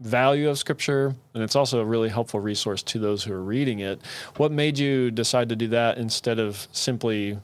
value 0.00 0.50
of 0.50 0.58
scripture 0.58 1.14
and 1.34 1.42
it's 1.42 1.54
also 1.54 1.80
a 1.80 1.84
really 1.84 2.08
helpful 2.08 2.40
resource 2.40 2.82
to 2.82 2.98
those 2.98 3.22
who 3.22 3.32
are 3.32 3.42
reading 3.42 3.78
it. 3.78 4.00
What 4.36 4.52
made 4.52 4.78
you 4.78 5.10
decide 5.10 5.48
to 5.50 5.56
do 5.56 5.68
that 5.68 5.98
instead 5.98 6.38
of 6.38 6.66
simply 6.72 7.38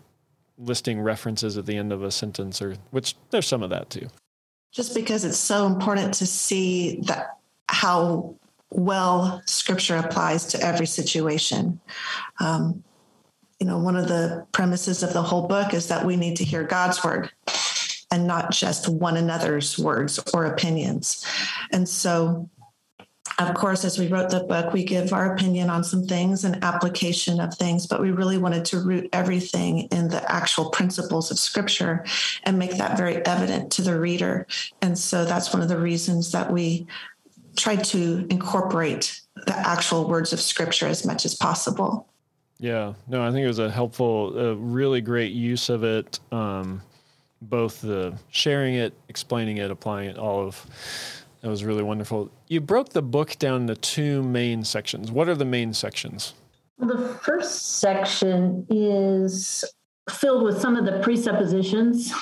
listing 0.58 1.00
references 1.00 1.56
at 1.56 1.66
the 1.66 1.76
end 1.76 1.92
of 1.92 2.02
a 2.02 2.10
sentence 2.10 2.60
or 2.60 2.76
which 2.90 3.14
there's 3.30 3.46
some 3.46 3.62
of 3.62 3.70
that 3.70 3.88
too. 3.88 4.08
Just 4.72 4.94
because 4.94 5.24
it's 5.24 5.38
so 5.38 5.66
important 5.66 6.14
to 6.14 6.26
see 6.26 7.00
that 7.02 7.38
how 7.68 8.34
well 8.70 9.42
scripture 9.46 9.96
applies 9.96 10.46
to 10.46 10.60
every 10.60 10.86
situation. 10.86 11.80
Um, 12.40 12.84
you 13.58 13.66
know, 13.66 13.78
one 13.78 13.96
of 13.96 14.08
the 14.08 14.46
premises 14.52 15.02
of 15.02 15.12
the 15.12 15.22
whole 15.22 15.46
book 15.46 15.74
is 15.74 15.88
that 15.88 16.04
we 16.04 16.16
need 16.16 16.36
to 16.36 16.44
hear 16.44 16.62
God's 16.62 17.02
word 17.02 17.30
and 18.10 18.26
not 18.26 18.50
just 18.50 18.88
one 18.88 19.16
another's 19.16 19.78
words 19.78 20.18
or 20.34 20.46
opinions. 20.46 21.24
And 21.72 21.88
so, 21.88 22.48
of 23.38 23.54
course, 23.54 23.84
as 23.84 23.98
we 23.98 24.08
wrote 24.08 24.30
the 24.30 24.40
book, 24.40 24.72
we 24.72 24.84
give 24.84 25.12
our 25.12 25.32
opinion 25.32 25.70
on 25.70 25.84
some 25.84 26.04
things 26.06 26.44
and 26.44 26.62
application 26.64 27.40
of 27.40 27.54
things, 27.54 27.86
but 27.86 28.00
we 28.00 28.10
really 28.10 28.38
wanted 28.38 28.64
to 28.66 28.80
root 28.80 29.08
everything 29.12 29.82
in 29.92 30.08
the 30.08 30.30
actual 30.30 30.70
principles 30.70 31.30
of 31.30 31.38
scripture 31.38 32.04
and 32.42 32.58
make 32.58 32.76
that 32.76 32.98
very 32.98 33.24
evident 33.26 33.70
to 33.72 33.82
the 33.82 33.98
reader. 33.98 34.46
And 34.82 34.98
so 34.98 35.24
that's 35.24 35.52
one 35.52 35.62
of 35.62 35.68
the 35.68 35.78
reasons 35.78 36.32
that 36.32 36.52
we 36.52 36.86
tried 37.56 37.84
to 37.84 38.26
incorporate 38.30 39.20
the 39.46 39.56
actual 39.56 40.08
words 40.08 40.32
of 40.32 40.40
scripture 40.40 40.86
as 40.86 41.06
much 41.06 41.24
as 41.24 41.34
possible. 41.34 42.06
Yeah, 42.58 42.92
no, 43.08 43.22
I 43.22 43.30
think 43.30 43.44
it 43.44 43.48
was 43.48 43.58
a 43.58 43.70
helpful, 43.70 44.38
a 44.38 44.54
really 44.54 45.00
great 45.00 45.32
use 45.32 45.70
of 45.70 45.82
it. 45.82 46.20
Um, 46.30 46.82
both 47.42 47.80
the 47.80 48.14
sharing 48.30 48.74
it, 48.74 48.94
explaining 49.08 49.58
it, 49.58 49.70
applying 49.70 50.10
it, 50.10 50.18
all 50.18 50.46
of 50.46 50.66
that 51.40 51.48
was 51.48 51.64
really 51.64 51.82
wonderful. 51.82 52.30
You 52.48 52.60
broke 52.60 52.90
the 52.90 53.02
book 53.02 53.38
down 53.38 53.62
into 53.62 53.74
two 53.74 54.22
main 54.22 54.62
sections. 54.64 55.10
What 55.10 55.28
are 55.28 55.34
the 55.34 55.46
main 55.46 55.72
sections? 55.72 56.34
Well, 56.78 56.96
the 56.96 57.14
first 57.14 57.78
section 57.78 58.66
is 58.68 59.64
filled 60.10 60.42
with 60.42 60.60
some 60.60 60.76
of 60.76 60.84
the 60.84 61.00
presuppositions 61.00 62.12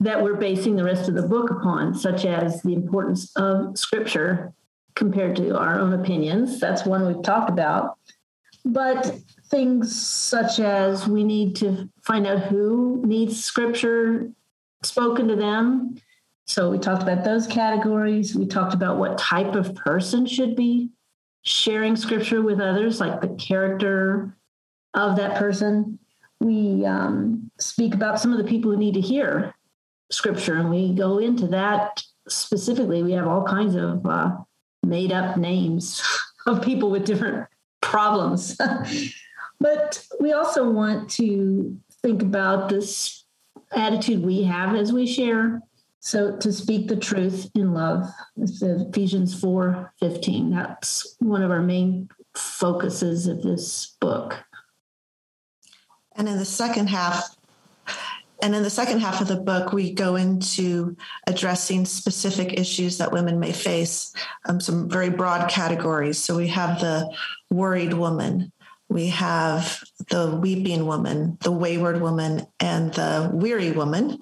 that 0.00 0.22
we're 0.22 0.36
basing 0.36 0.76
the 0.76 0.84
rest 0.84 1.08
of 1.08 1.14
the 1.14 1.22
book 1.22 1.50
upon, 1.50 1.94
such 1.94 2.24
as 2.24 2.62
the 2.62 2.72
importance 2.72 3.34
of 3.36 3.78
scripture 3.78 4.52
compared 4.94 5.36
to 5.36 5.58
our 5.58 5.78
own 5.78 5.92
opinions. 5.92 6.60
That's 6.60 6.84
one 6.84 7.06
we've 7.06 7.22
talked 7.22 7.50
about. 7.50 7.98
But 8.64 9.18
things 9.54 9.94
such 9.94 10.58
as 10.58 11.06
we 11.06 11.22
need 11.22 11.54
to 11.54 11.88
find 12.02 12.26
out 12.26 12.40
who 12.40 13.00
needs 13.06 13.44
scripture 13.44 14.28
spoken 14.82 15.28
to 15.28 15.36
them. 15.36 15.94
So 16.46 16.70
we 16.70 16.78
talked 16.78 17.04
about 17.04 17.22
those 17.22 17.46
categories. 17.46 18.34
We 18.34 18.46
talked 18.46 18.74
about 18.74 18.98
what 18.98 19.16
type 19.16 19.54
of 19.54 19.76
person 19.76 20.26
should 20.26 20.56
be 20.56 20.90
sharing 21.42 21.94
scripture 21.94 22.42
with 22.42 22.60
others, 22.60 22.98
like 22.98 23.20
the 23.20 23.28
character 23.28 24.36
of 24.92 25.14
that 25.16 25.38
person. 25.38 26.00
We 26.40 26.84
um, 26.84 27.48
speak 27.60 27.94
about 27.94 28.18
some 28.18 28.32
of 28.32 28.38
the 28.38 28.50
people 28.50 28.72
who 28.72 28.76
need 28.76 28.94
to 28.94 29.00
hear 29.00 29.54
scripture 30.10 30.56
and 30.56 30.68
we 30.68 30.92
go 30.94 31.18
into 31.18 31.46
that 31.46 32.02
specifically 32.28 33.02
we 33.02 33.12
have 33.12 33.26
all 33.26 33.42
kinds 33.42 33.74
of 33.74 34.04
uh, 34.04 34.36
made 34.82 35.12
up 35.12 35.36
names 35.36 36.02
of 36.46 36.62
people 36.62 36.90
with 36.90 37.06
different 37.06 37.48
problems 37.80 38.56
but 39.60 40.04
we 40.20 40.32
also 40.32 40.70
want 40.70 41.10
to 41.10 41.78
think 42.02 42.22
about 42.22 42.68
this 42.68 43.24
attitude 43.72 44.24
we 44.24 44.42
have 44.44 44.74
as 44.74 44.92
we 44.92 45.06
share. 45.06 45.62
So 46.00 46.36
to 46.36 46.52
speak 46.52 46.88
the 46.88 46.96
truth 46.96 47.50
in 47.54 47.72
love 47.72 48.04
ephesians 48.36 49.40
4 49.40 49.94
15 50.00 50.50
that's 50.50 51.16
one 51.18 51.42
of 51.42 51.50
our 51.50 51.62
main 51.62 52.10
focuses 52.34 53.26
of 53.26 53.42
this 53.42 53.96
book. 54.00 54.44
And 56.16 56.28
in 56.28 56.36
the 56.36 56.44
second 56.44 56.88
half 56.88 57.34
and 58.44 58.54
in 58.54 58.62
the 58.62 58.68
second 58.68 59.00
half 59.00 59.22
of 59.22 59.28
the 59.28 59.36
book, 59.36 59.72
we 59.72 59.92
go 59.92 60.16
into 60.16 60.96
addressing 61.26 61.86
specific 61.86 62.60
issues 62.60 62.98
that 62.98 63.10
women 63.10 63.40
may 63.40 63.52
face, 63.52 64.12
um, 64.46 64.60
some 64.60 64.86
very 64.86 65.08
broad 65.08 65.48
categories. 65.48 66.18
So 66.18 66.36
we 66.36 66.48
have 66.48 66.78
the 66.78 67.10
worried 67.50 67.94
woman, 67.94 68.52
we 68.94 69.08
have 69.08 69.82
the 70.08 70.38
weeping 70.40 70.86
woman, 70.86 71.36
the 71.40 71.50
wayward 71.50 72.00
woman, 72.00 72.46
and 72.60 72.94
the 72.94 73.28
weary 73.32 73.72
woman. 73.72 74.20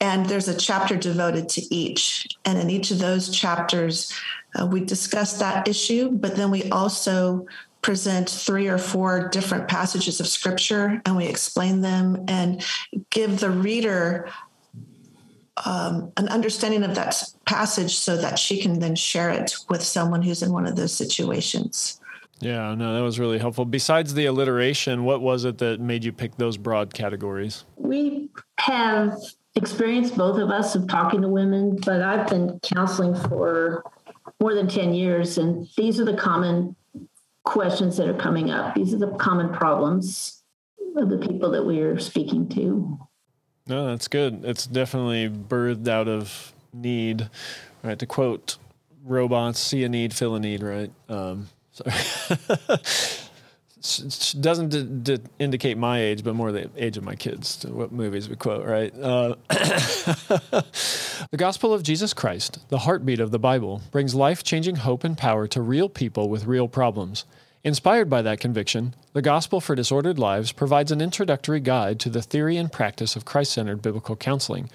And 0.00 0.26
there's 0.26 0.48
a 0.48 0.58
chapter 0.58 0.96
devoted 0.96 1.48
to 1.50 1.62
each. 1.72 2.26
And 2.44 2.58
in 2.58 2.68
each 2.68 2.90
of 2.90 2.98
those 2.98 3.30
chapters, 3.30 4.12
uh, 4.58 4.66
we 4.66 4.80
discuss 4.80 5.38
that 5.38 5.68
issue, 5.68 6.10
but 6.10 6.34
then 6.34 6.50
we 6.50 6.68
also 6.70 7.46
present 7.80 8.28
three 8.28 8.66
or 8.66 8.76
four 8.76 9.28
different 9.28 9.68
passages 9.68 10.18
of 10.18 10.26
scripture 10.26 11.00
and 11.06 11.16
we 11.16 11.26
explain 11.26 11.80
them 11.80 12.24
and 12.26 12.64
give 13.10 13.38
the 13.38 13.50
reader 13.50 14.28
um, 15.64 16.12
an 16.16 16.28
understanding 16.28 16.82
of 16.82 16.96
that 16.96 17.22
passage 17.46 17.96
so 17.96 18.16
that 18.16 18.36
she 18.36 18.60
can 18.60 18.80
then 18.80 18.96
share 18.96 19.30
it 19.30 19.54
with 19.70 19.82
someone 19.82 20.22
who's 20.22 20.42
in 20.42 20.52
one 20.52 20.66
of 20.66 20.74
those 20.74 20.92
situations. 20.92 22.00
Yeah, 22.40 22.74
no, 22.74 22.94
that 22.94 23.02
was 23.02 23.18
really 23.18 23.38
helpful. 23.38 23.64
Besides 23.64 24.14
the 24.14 24.26
alliteration, 24.26 25.04
what 25.04 25.20
was 25.20 25.44
it 25.44 25.58
that 25.58 25.80
made 25.80 26.04
you 26.04 26.12
pick 26.12 26.36
those 26.36 26.56
broad 26.56 26.94
categories? 26.94 27.64
We 27.76 28.30
have 28.58 29.18
experienced 29.56 30.16
both 30.16 30.38
of 30.38 30.50
us 30.50 30.74
of 30.74 30.86
talking 30.86 31.22
to 31.22 31.28
women, 31.28 31.78
but 31.84 32.00
I've 32.00 32.28
been 32.28 32.60
counseling 32.62 33.14
for 33.14 33.82
more 34.40 34.54
than 34.54 34.68
10 34.68 34.94
years, 34.94 35.36
and 35.36 35.68
these 35.76 35.98
are 35.98 36.04
the 36.04 36.16
common 36.16 36.76
questions 37.44 37.96
that 37.96 38.08
are 38.08 38.14
coming 38.14 38.50
up. 38.50 38.74
These 38.74 38.94
are 38.94 38.98
the 38.98 39.10
common 39.16 39.52
problems 39.52 40.42
of 40.96 41.08
the 41.08 41.18
people 41.18 41.50
that 41.50 41.64
we 41.64 41.80
are 41.80 41.98
speaking 41.98 42.48
to. 42.50 42.98
No, 43.66 43.86
that's 43.86 44.06
good. 44.06 44.44
It's 44.44 44.66
definitely 44.66 45.28
birthed 45.28 45.88
out 45.88 46.08
of 46.08 46.52
need, 46.72 47.28
right? 47.82 47.98
To 47.98 48.06
quote 48.06 48.58
robots, 49.04 49.58
see 49.58 49.82
a 49.82 49.88
need, 49.88 50.14
fill 50.14 50.36
a 50.36 50.40
need, 50.40 50.62
right? 50.62 50.92
Um, 51.08 51.48
doesn't 54.40 54.68
d- 54.70 55.16
d- 55.16 55.22
indicate 55.38 55.78
my 55.78 56.00
age, 56.00 56.24
but 56.24 56.34
more 56.34 56.50
the 56.50 56.70
age 56.76 56.96
of 56.96 57.04
my 57.04 57.14
kids. 57.14 57.64
What 57.68 57.92
movies 57.92 58.28
we 58.28 58.36
quote, 58.36 58.66
right? 58.66 58.92
Uh, 58.94 59.36
the 59.48 60.64
gospel 61.36 61.72
of 61.72 61.82
Jesus 61.82 62.12
Christ, 62.12 62.68
the 62.68 62.78
heartbeat 62.78 63.20
of 63.20 63.30
the 63.30 63.38
Bible, 63.38 63.82
brings 63.90 64.14
life 64.14 64.42
changing 64.42 64.76
hope 64.76 65.04
and 65.04 65.16
power 65.16 65.46
to 65.48 65.62
real 65.62 65.88
people 65.88 66.28
with 66.28 66.46
real 66.46 66.68
problems. 66.68 67.24
Inspired 67.64 68.08
by 68.08 68.22
that 68.22 68.40
conviction, 68.40 68.94
the 69.12 69.22
Gospel 69.22 69.60
for 69.60 69.74
Disordered 69.74 70.18
Lives 70.18 70.52
provides 70.52 70.92
an 70.92 71.00
introductory 71.00 71.60
guide 71.60 71.98
to 72.00 72.08
the 72.08 72.22
theory 72.22 72.56
and 72.56 72.70
practice 72.70 73.16
of 73.16 73.24
Christ 73.24 73.52
centered 73.52 73.82
biblical 73.82 74.16
counseling. 74.16 74.70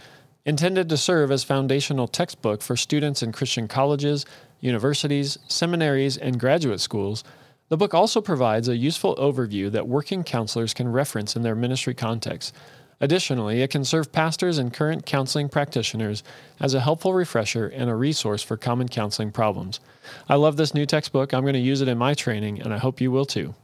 Intended 0.45 0.89
to 0.89 0.97
serve 0.97 1.31
as 1.31 1.45
foundational 1.45 2.07
textbook 2.07 2.61
for 2.61 2.75
students 2.75 3.23
in 3.23 3.31
Christian 3.31 3.69
colleges, 3.69 4.25
universities, 4.63 5.37
seminaries, 5.47 6.17
and 6.17 6.39
graduate 6.39 6.79
schools, 6.79 7.23
the 7.69 7.77
book 7.77 7.93
also 7.93 8.21
provides 8.21 8.67
a 8.67 8.77
useful 8.77 9.15
overview 9.17 9.69
that 9.71 9.87
working 9.87 10.23
counselors 10.23 10.73
can 10.73 10.91
reference 10.91 11.35
in 11.35 11.43
their 11.43 11.55
ministry 11.55 11.93
context. 11.93 12.55
Additionally, 13.01 13.61
it 13.61 13.69
can 13.69 13.83
serve 13.83 14.13
pastors 14.13 14.57
and 14.57 14.73
current 14.73 15.05
counseling 15.05 15.49
practitioners 15.49 16.23
as 16.61 16.73
a 16.73 16.79
helpful 16.79 17.13
refresher 17.13 17.67
and 17.67 17.89
a 17.89 17.95
resource 17.95 18.41
for 18.41 18.55
common 18.55 18.87
counseling 18.87 19.31
problems. 19.31 19.81
I 20.29 20.35
love 20.35 20.55
this 20.55 20.73
new 20.73 20.85
textbook. 20.85 21.33
I'm 21.33 21.41
going 21.41 21.53
to 21.53 21.59
use 21.59 21.81
it 21.81 21.89
in 21.89 21.97
my 21.97 22.13
training, 22.13 22.61
and 22.61 22.73
I 22.73 22.77
hope 22.77 23.01
you 23.01 23.11
will 23.11 23.25
too. 23.25 23.55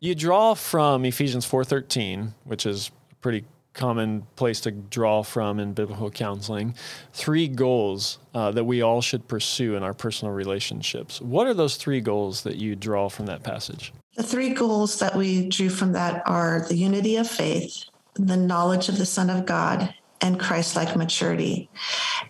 You 0.00 0.14
draw 0.14 0.54
from 0.54 1.04
Ephesians 1.04 1.44
4:13, 1.44 2.32
which 2.44 2.64
is 2.64 2.90
a 3.10 3.14
pretty 3.16 3.44
common 3.78 4.26
place 4.36 4.60
to 4.60 4.72
draw 4.72 5.22
from 5.22 5.60
in 5.60 5.72
biblical 5.72 6.10
counseling, 6.10 6.74
three 7.12 7.48
goals 7.48 8.18
uh, 8.34 8.50
that 8.50 8.64
we 8.64 8.82
all 8.82 9.00
should 9.00 9.26
pursue 9.28 9.76
in 9.76 9.82
our 9.82 9.94
personal 9.94 10.34
relationships. 10.34 11.20
What 11.20 11.46
are 11.46 11.54
those 11.54 11.76
three 11.76 12.00
goals 12.00 12.42
that 12.42 12.56
you 12.56 12.74
draw 12.74 13.08
from 13.08 13.26
that 13.26 13.44
passage? 13.44 13.92
The 14.16 14.24
three 14.24 14.50
goals 14.50 14.98
that 14.98 15.14
we 15.14 15.48
drew 15.48 15.70
from 15.70 15.92
that 15.92 16.22
are 16.26 16.66
the 16.68 16.76
unity 16.76 17.16
of 17.16 17.30
faith, 17.30 17.84
the 18.14 18.36
knowledge 18.36 18.88
of 18.88 18.98
the 18.98 19.06
Son 19.06 19.30
of 19.30 19.46
God 19.46 19.94
and 20.20 20.40
Christ 20.40 20.74
like 20.74 20.96
maturity. 20.96 21.70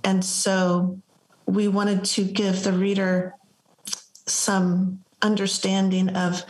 And 0.04 0.22
so 0.22 1.00
we 1.46 1.66
wanted 1.66 2.04
to 2.04 2.24
give 2.24 2.62
the 2.62 2.74
reader 2.74 3.34
some 4.26 5.02
understanding 5.22 6.10
of 6.10 6.44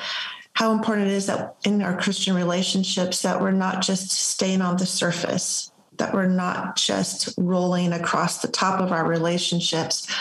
how 0.59 0.73
important 0.73 1.07
it 1.07 1.13
is 1.13 1.27
that 1.27 1.55
in 1.63 1.81
our 1.83 1.97
Christian 1.97 2.35
relationships 2.35 3.23
that 3.23 3.41
we're 3.41 3.53
not 3.53 3.81
just 3.81 4.11
staying 4.11 4.61
on 4.61 4.77
the 4.77 4.87
surface, 4.87 5.71
that 5.99 6.13
we're 6.13 6.27
not 6.27 6.75
just 6.75 7.33
rolling 7.39 7.93
across 7.93 8.43
the 8.43 8.49
top 8.49 8.81
of 8.81 8.91
our 8.91 9.07
relationships, 9.07 10.13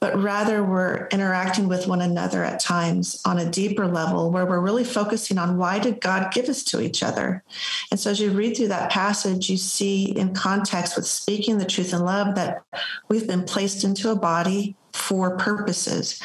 but 0.00 0.18
rather 0.18 0.64
we're 0.64 1.08
interacting 1.08 1.68
with 1.68 1.86
one 1.86 2.00
another 2.00 2.42
at 2.42 2.58
times 2.58 3.20
on 3.26 3.38
a 3.38 3.50
deeper 3.50 3.86
level 3.86 4.30
where 4.30 4.46
we're 4.46 4.60
really 4.60 4.82
focusing 4.82 5.36
on 5.36 5.58
why 5.58 5.78
did 5.78 6.00
God 6.00 6.32
give 6.32 6.48
us 6.48 6.64
to 6.64 6.80
each 6.80 7.02
other? 7.02 7.44
And 7.90 8.00
so 8.00 8.12
as 8.12 8.18
you 8.18 8.30
read 8.30 8.56
through 8.56 8.68
that 8.68 8.90
passage, 8.90 9.50
you 9.50 9.58
see 9.58 10.06
in 10.06 10.32
context 10.32 10.96
with 10.96 11.06
speaking 11.06 11.58
the 11.58 11.66
truth 11.66 11.92
in 11.92 12.00
love 12.00 12.34
that 12.36 12.62
we've 13.10 13.26
been 13.26 13.44
placed 13.44 13.84
into 13.84 14.10
a 14.10 14.16
body 14.16 14.74
for 14.94 15.36
purposes. 15.36 16.20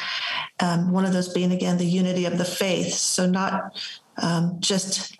Um, 0.60 0.90
one 0.90 1.04
of 1.04 1.12
those 1.12 1.32
being, 1.32 1.52
again, 1.52 1.78
the 1.78 1.84
unity 1.84 2.24
of 2.24 2.38
the 2.38 2.44
faith. 2.44 2.92
So, 2.92 3.26
not 3.26 3.76
um, 4.20 4.56
just 4.60 5.18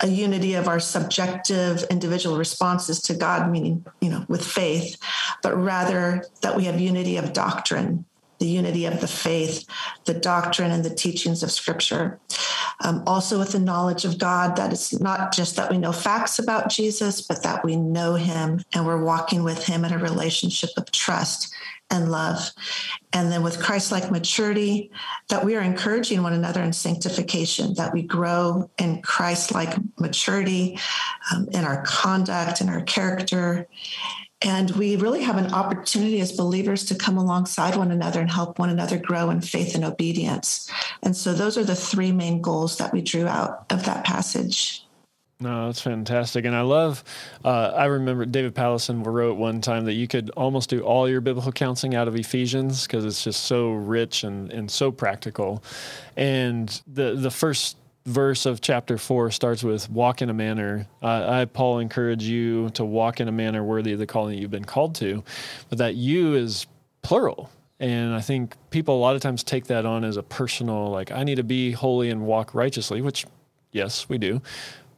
a 0.00 0.08
unity 0.08 0.54
of 0.54 0.68
our 0.68 0.78
subjective 0.78 1.84
individual 1.90 2.36
responses 2.36 3.00
to 3.02 3.14
God, 3.14 3.50
meaning, 3.50 3.86
you 4.00 4.10
know, 4.10 4.26
with 4.28 4.44
faith, 4.44 4.98
but 5.42 5.56
rather 5.56 6.24
that 6.42 6.54
we 6.54 6.64
have 6.64 6.78
unity 6.78 7.16
of 7.16 7.32
doctrine, 7.32 8.04
the 8.38 8.46
unity 8.46 8.84
of 8.84 9.00
the 9.00 9.08
faith, 9.08 9.66
the 10.04 10.14
doctrine 10.14 10.70
and 10.70 10.84
the 10.84 10.94
teachings 10.94 11.42
of 11.42 11.50
Scripture. 11.50 12.18
Um, 12.84 13.02
also, 13.06 13.38
with 13.38 13.52
the 13.52 13.58
knowledge 13.58 14.04
of 14.04 14.18
God, 14.18 14.56
that 14.56 14.72
it's 14.72 14.98
not 15.00 15.32
just 15.32 15.56
that 15.56 15.70
we 15.70 15.78
know 15.78 15.92
facts 15.92 16.38
about 16.38 16.68
Jesus, 16.68 17.22
but 17.22 17.42
that 17.42 17.64
we 17.64 17.76
know 17.76 18.14
Him 18.14 18.62
and 18.74 18.86
we're 18.86 19.02
walking 19.02 19.42
with 19.42 19.64
Him 19.64 19.84
in 19.84 19.92
a 19.92 19.98
relationship 19.98 20.70
of 20.76 20.90
trust 20.90 21.54
and 21.90 22.10
love. 22.10 22.50
And 23.12 23.30
then 23.30 23.42
with 23.42 23.62
Christ 23.62 23.92
like 23.92 24.10
maturity, 24.10 24.90
that 25.28 25.44
we 25.44 25.56
are 25.56 25.60
encouraging 25.60 26.22
one 26.22 26.32
another 26.32 26.62
in 26.62 26.72
sanctification, 26.72 27.74
that 27.74 27.92
we 27.92 28.02
grow 28.02 28.70
in 28.78 29.02
Christ 29.02 29.54
like 29.54 29.76
maturity 29.98 30.78
um, 31.32 31.48
in 31.52 31.64
our 31.64 31.82
conduct 31.82 32.60
and 32.60 32.68
our 32.68 32.82
character. 32.82 33.68
And 34.46 34.70
we 34.70 34.94
really 34.94 35.22
have 35.22 35.38
an 35.38 35.52
opportunity 35.52 36.20
as 36.20 36.30
believers 36.30 36.84
to 36.84 36.94
come 36.94 37.18
alongside 37.18 37.74
one 37.74 37.90
another 37.90 38.20
and 38.20 38.30
help 38.30 38.60
one 38.60 38.70
another 38.70 38.96
grow 38.96 39.28
in 39.30 39.40
faith 39.40 39.74
and 39.74 39.84
obedience. 39.84 40.70
And 41.02 41.16
so 41.16 41.34
those 41.34 41.58
are 41.58 41.64
the 41.64 41.74
three 41.74 42.12
main 42.12 42.40
goals 42.40 42.78
that 42.78 42.92
we 42.92 43.02
drew 43.02 43.26
out 43.26 43.66
of 43.70 43.84
that 43.86 44.04
passage. 44.04 44.84
No, 45.40 45.66
that's 45.66 45.80
fantastic. 45.80 46.44
And 46.44 46.54
I 46.54 46.60
love, 46.60 47.02
uh, 47.44 47.72
I 47.74 47.86
remember 47.86 48.24
David 48.24 48.54
Powlison 48.54 49.04
wrote 49.04 49.36
one 49.36 49.60
time 49.60 49.84
that 49.86 49.94
you 49.94 50.06
could 50.06 50.30
almost 50.30 50.70
do 50.70 50.80
all 50.80 51.08
your 51.08 51.20
biblical 51.20 51.50
counseling 51.50 51.96
out 51.96 52.06
of 52.06 52.14
Ephesians 52.14 52.86
because 52.86 53.04
it's 53.04 53.24
just 53.24 53.46
so 53.46 53.72
rich 53.72 54.22
and, 54.22 54.52
and 54.52 54.70
so 54.70 54.92
practical. 54.92 55.62
And 56.16 56.80
the, 56.86 57.16
the 57.16 57.32
first 57.32 57.76
verse 58.06 58.46
of 58.46 58.60
chapter 58.60 58.96
four 58.96 59.30
starts 59.30 59.62
with 59.62 59.90
walk 59.90 60.22
in 60.22 60.30
a 60.30 60.34
manner. 60.34 60.86
Uh, 61.02 61.26
I, 61.28 61.44
Paul, 61.44 61.80
encourage 61.80 62.22
you 62.22 62.70
to 62.70 62.84
walk 62.84 63.20
in 63.20 63.28
a 63.28 63.32
manner 63.32 63.62
worthy 63.62 63.92
of 63.92 63.98
the 63.98 64.06
calling 64.06 64.36
that 64.36 64.40
you've 64.40 64.50
been 64.50 64.64
called 64.64 64.94
to, 64.96 65.22
but 65.68 65.78
that 65.78 65.94
you 65.94 66.34
is 66.34 66.66
plural. 67.02 67.50
And 67.78 68.14
I 68.14 68.22
think 68.22 68.56
people 68.70 68.96
a 68.96 69.00
lot 69.00 69.16
of 69.16 69.20
times 69.20 69.42
take 69.42 69.66
that 69.66 69.84
on 69.84 70.02
as 70.02 70.16
a 70.16 70.22
personal, 70.22 70.90
like, 70.90 71.12
I 71.12 71.24
need 71.24 71.34
to 71.34 71.44
be 71.44 71.72
holy 71.72 72.08
and 72.08 72.22
walk 72.22 72.54
righteously, 72.54 73.02
which, 73.02 73.26
yes, 73.72 74.08
we 74.08 74.16
do 74.16 74.40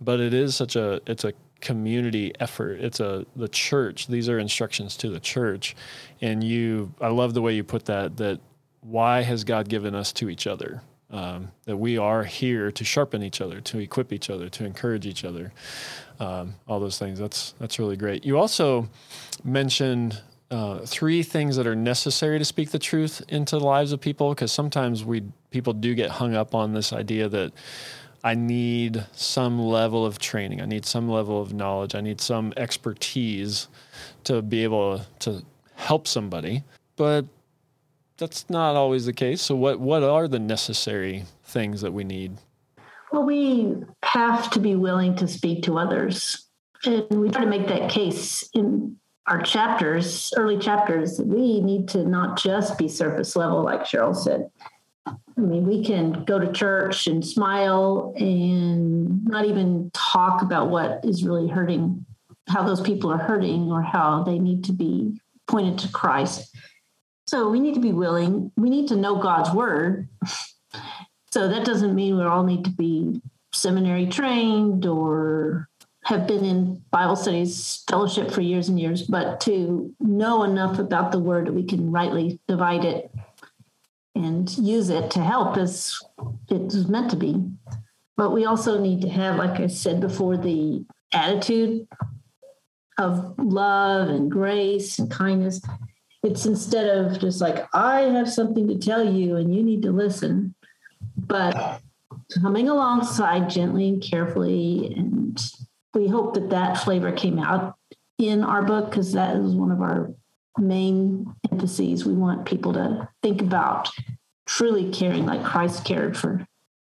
but 0.00 0.20
it 0.20 0.34
is 0.34 0.54
such 0.54 0.76
a 0.76 1.00
it's 1.06 1.24
a 1.24 1.32
community 1.60 2.32
effort 2.38 2.78
it's 2.80 3.00
a 3.00 3.26
the 3.34 3.48
church 3.48 4.06
these 4.06 4.28
are 4.28 4.38
instructions 4.38 4.96
to 4.96 5.10
the 5.10 5.18
church 5.18 5.74
and 6.20 6.44
you 6.44 6.92
i 7.00 7.08
love 7.08 7.34
the 7.34 7.42
way 7.42 7.52
you 7.52 7.64
put 7.64 7.84
that 7.86 8.16
that 8.16 8.38
why 8.80 9.22
has 9.22 9.42
god 9.42 9.68
given 9.68 9.94
us 9.94 10.12
to 10.12 10.30
each 10.30 10.46
other 10.46 10.82
um, 11.10 11.50
that 11.64 11.76
we 11.76 11.96
are 11.96 12.24
here 12.24 12.70
to 12.70 12.84
sharpen 12.84 13.22
each 13.22 13.40
other 13.40 13.60
to 13.60 13.78
equip 13.78 14.12
each 14.12 14.30
other 14.30 14.48
to 14.48 14.64
encourage 14.64 15.06
each 15.06 15.24
other 15.24 15.52
um, 16.20 16.54
all 16.66 16.80
those 16.80 16.98
things 16.98 17.18
that's 17.18 17.54
that's 17.58 17.78
really 17.78 17.96
great 17.96 18.24
you 18.24 18.38
also 18.38 18.88
mentioned 19.44 20.21
uh, 20.50 20.78
three 20.86 21.23
things 21.23 21.56
that 21.56 21.66
are 21.66 21.76
necessary 21.76 22.38
to 22.38 22.44
speak 22.44 22.71
the 22.71 22.78
truth 22.78 23.23
into 23.28 23.58
the 23.58 23.64
lives 23.64 23.92
of 23.92 24.00
people 24.00 24.30
because 24.30 24.50
sometimes 24.50 25.04
we 25.04 25.23
people 25.50 25.73
do 25.73 25.94
get 25.94 26.10
hung 26.10 26.34
up 26.34 26.54
on 26.54 26.73
this 26.73 26.92
idea 26.92 27.28
that 27.28 27.52
I 28.25 28.34
need 28.34 29.04
some 29.12 29.60
level 29.60 30.04
of 30.04 30.18
training. 30.18 30.60
I 30.60 30.66
need 30.66 30.84
some 30.84 31.08
level 31.08 31.40
of 31.40 31.52
knowledge. 31.52 31.94
I 31.94 32.00
need 32.00 32.21
some 32.21 32.52
expertise 32.56 33.68
to 34.25 34.42
be 34.42 34.64
able 34.64 35.02
to 35.21 35.44
help 35.76 36.08
somebody. 36.08 36.64
But 36.97 37.26
that's 38.19 38.50
not 38.50 38.76
always 38.76 39.07
the 39.07 39.13
case. 39.13 39.41
So 39.41 39.54
what 39.54 39.81
what 39.81 40.02
are 40.02 40.28
the 40.28 40.39
necessary 40.39 41.25
things 41.45 41.81
that 41.81 41.93
we 41.93 42.04
need? 42.04 42.39
Well, 43.13 43.25
we 43.25 43.75
have 44.02 44.50
to 44.50 44.61
be 44.61 44.75
willing 44.75 45.17
to 45.17 45.26
speak 45.26 45.63
to 45.63 45.78
others. 45.78 46.47
And 46.85 47.09
we 47.11 47.31
try 47.31 47.45
to 47.45 47.50
make 47.50 47.69
that 47.69 47.91
case 47.91 48.49
in 48.52 48.97
our 49.26 49.43
chapters, 49.43 50.33
early 50.37 50.59
chapters. 50.59 51.21
We 51.21 51.61
need 51.61 51.89
to 51.91 52.04
not 52.04 52.39
just 52.39 52.78
be 52.78 52.89
surface 52.89 53.35
level, 53.37 53.63
like 53.63 53.83
Cheryl 53.83 54.15
said. 54.15 54.50
I 55.07 55.41
mean, 55.41 55.67
we 55.67 55.85
can 55.85 56.25
go 56.25 56.39
to 56.39 56.52
church 56.52 57.07
and 57.07 57.25
smile 57.25 58.13
and 58.17 59.25
not 59.25 59.47
even 59.47 59.91
talk 59.95 60.43
about 60.43 60.69
what 60.69 61.04
is 61.04 61.25
really 61.25 61.49
hurting, 61.49 62.04
how 62.49 62.63
those 62.63 62.81
people 62.81 63.11
are 63.11 63.19
hurting, 63.19 63.71
or 63.71 63.81
how 63.81 64.23
they 64.25 64.39
need 64.39 64.65
to 64.65 64.73
be 64.73 65.19
pointed 65.47 65.78
to 65.78 65.93
Christ. 65.93 66.54
So 67.28 67.50
we 67.50 67.60
need 67.60 67.75
to 67.75 67.80
be 67.80 67.93
willing. 67.93 68.50
We 68.56 68.71
need 68.71 68.88
to 68.88 68.97
know 68.97 69.17
God's 69.17 69.50
word. 69.50 70.08
So 71.30 71.47
that 71.47 71.67
doesn't 71.67 71.95
mean 71.95 72.17
we 72.17 72.25
all 72.25 72.43
need 72.43 72.64
to 72.64 72.71
be 72.71 73.21
seminary 73.52 74.06
trained 74.06 74.86
or 74.86 75.69
have 76.04 76.26
been 76.26 76.43
in 76.43 76.82
Bible 76.91 77.17
studies, 77.17 77.84
fellowship 77.86 78.30
for 78.30 78.41
years 78.41 78.71
and 78.71 78.80
years, 78.80 79.02
but 79.02 79.43
to 79.43 79.95
know 80.00 80.43
enough 80.43 80.78
about 80.78 81.12
the 81.12 81.19
word 81.19 81.47
that 81.47 81.52
we 81.52 81.64
can 81.64 81.93
rightly 81.93 82.41
divide 82.49 82.86
it 82.86 83.10
and 84.14 84.56
use 84.56 84.88
it 84.88 85.10
to 85.10 85.23
help 85.23 85.58
as 85.58 86.00
it's 86.49 86.88
meant 86.88 87.10
to 87.10 87.17
be. 87.17 87.45
But 88.17 88.30
we 88.30 88.47
also 88.47 88.80
need 88.80 89.02
to 89.02 89.08
have, 89.10 89.36
like 89.36 89.60
I 89.60 89.67
said 89.67 90.00
before, 90.00 90.38
the 90.38 90.86
attitude 91.12 91.86
of 92.97 93.34
love 93.38 94.08
and 94.08 94.30
grace 94.30 94.99
and 94.99 95.10
kindness. 95.10 95.60
It's 96.28 96.45
instead 96.45 96.95
of 96.95 97.19
just 97.19 97.41
like, 97.41 97.67
I 97.73 98.00
have 98.00 98.30
something 98.30 98.69
to 98.69 98.76
tell 98.76 99.02
you 99.02 99.36
and 99.36 99.54
you 99.54 99.62
need 99.62 99.80
to 99.82 99.93
listen, 99.93 100.54
but 101.17 101.80
coming 102.43 102.69
alongside 102.69 103.49
gently 103.49 103.88
and 103.88 104.02
carefully. 104.02 104.93
And 104.95 105.41
we 105.95 106.06
hope 106.06 106.34
that 106.34 106.50
that 106.50 106.76
flavor 106.76 107.12
came 107.12 107.38
out 107.38 107.76
in 108.19 108.45
our 108.45 108.62
book 108.62 108.91
because 108.91 109.14
that 109.14 109.36
is 109.36 109.54
one 109.54 109.71
of 109.71 109.80
our 109.80 110.12
main 110.58 111.34
emphases. 111.50 112.04
We 112.04 112.12
want 112.12 112.45
people 112.45 112.75
to 112.75 113.08
think 113.23 113.41
about 113.41 113.88
truly 114.47 114.91
caring 114.91 115.25
like 115.25 115.43
Christ 115.43 115.86
cared 115.86 116.14
for 116.14 116.47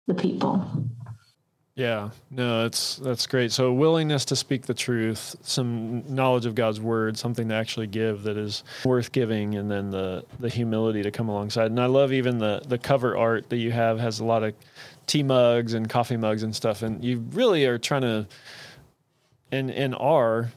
the 0.07 0.15
people. 0.15 0.89
Yeah, 1.77 2.09
no, 2.31 2.63
that's 2.63 2.97
that's 2.97 3.27
great. 3.27 3.53
So 3.53 3.71
willingness 3.71 4.25
to 4.27 4.37
speak 4.37 4.63
the 4.65 4.73
truth, 4.73 5.37
some 5.43 6.03
knowledge 6.09 6.47
of 6.47 6.55
God's 6.55 6.81
word, 6.81 7.19
something 7.19 7.51
to 7.51 7.55
actually 7.55 7.87
give 7.87 8.23
that 8.23 8.39
is 8.39 8.65
worth 8.87 9.13
giving, 9.13 9.57
and 9.57 9.71
then 9.71 9.91
the 9.91 10.25
the 10.41 10.49
humility 10.49 11.03
to 11.03 11.11
come 11.11 11.29
alongside. 11.29 11.67
And 11.67 11.79
I 11.79 11.85
love 11.85 12.15
even 12.15 12.39
the 12.39 12.63
the 12.67 12.79
cover 12.79 13.15
art 13.15 13.51
that 13.51 13.59
you 13.59 13.73
have 13.73 13.99
has 13.99 14.21
a 14.21 14.25
lot 14.25 14.43
of 14.43 14.55
tea 15.07 15.23
mugs 15.23 15.75
and 15.75 15.87
coffee 15.87 16.17
mugs 16.17 16.43
and 16.43 16.57
stuff, 16.57 16.81
and 16.81 17.05
you 17.05 17.19
really 17.33 17.67
are 17.67 17.77
trying 17.77 18.03
to 18.03 18.27
and 19.53 19.71
and 19.71 19.95
are 19.97 20.51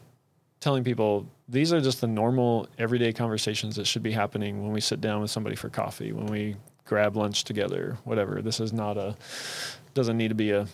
telling 0.61 0.85
people 0.85 1.27
these 1.49 1.73
are 1.73 1.81
just 1.81 1.99
the 1.99 2.07
normal 2.07 2.65
everyday 2.77 3.11
conversations 3.11 3.75
that 3.75 3.85
should 3.85 4.03
be 4.03 4.11
happening 4.11 4.63
when 4.63 4.71
we 4.71 4.79
sit 4.79 5.01
down 5.01 5.19
with 5.19 5.31
somebody 5.31 5.57
for 5.57 5.67
coffee, 5.67 6.13
when 6.13 6.27
we 6.27 6.55
grab 6.85 7.17
lunch 7.17 7.43
together, 7.43 7.97
whatever. 8.05 8.41
This 8.41 8.61
is 8.61 8.71
not 8.71 8.97
a 8.97 9.17
doesn't 9.93 10.15
need 10.15 10.29
to 10.29 10.35
be 10.35 10.51
a 10.51 10.65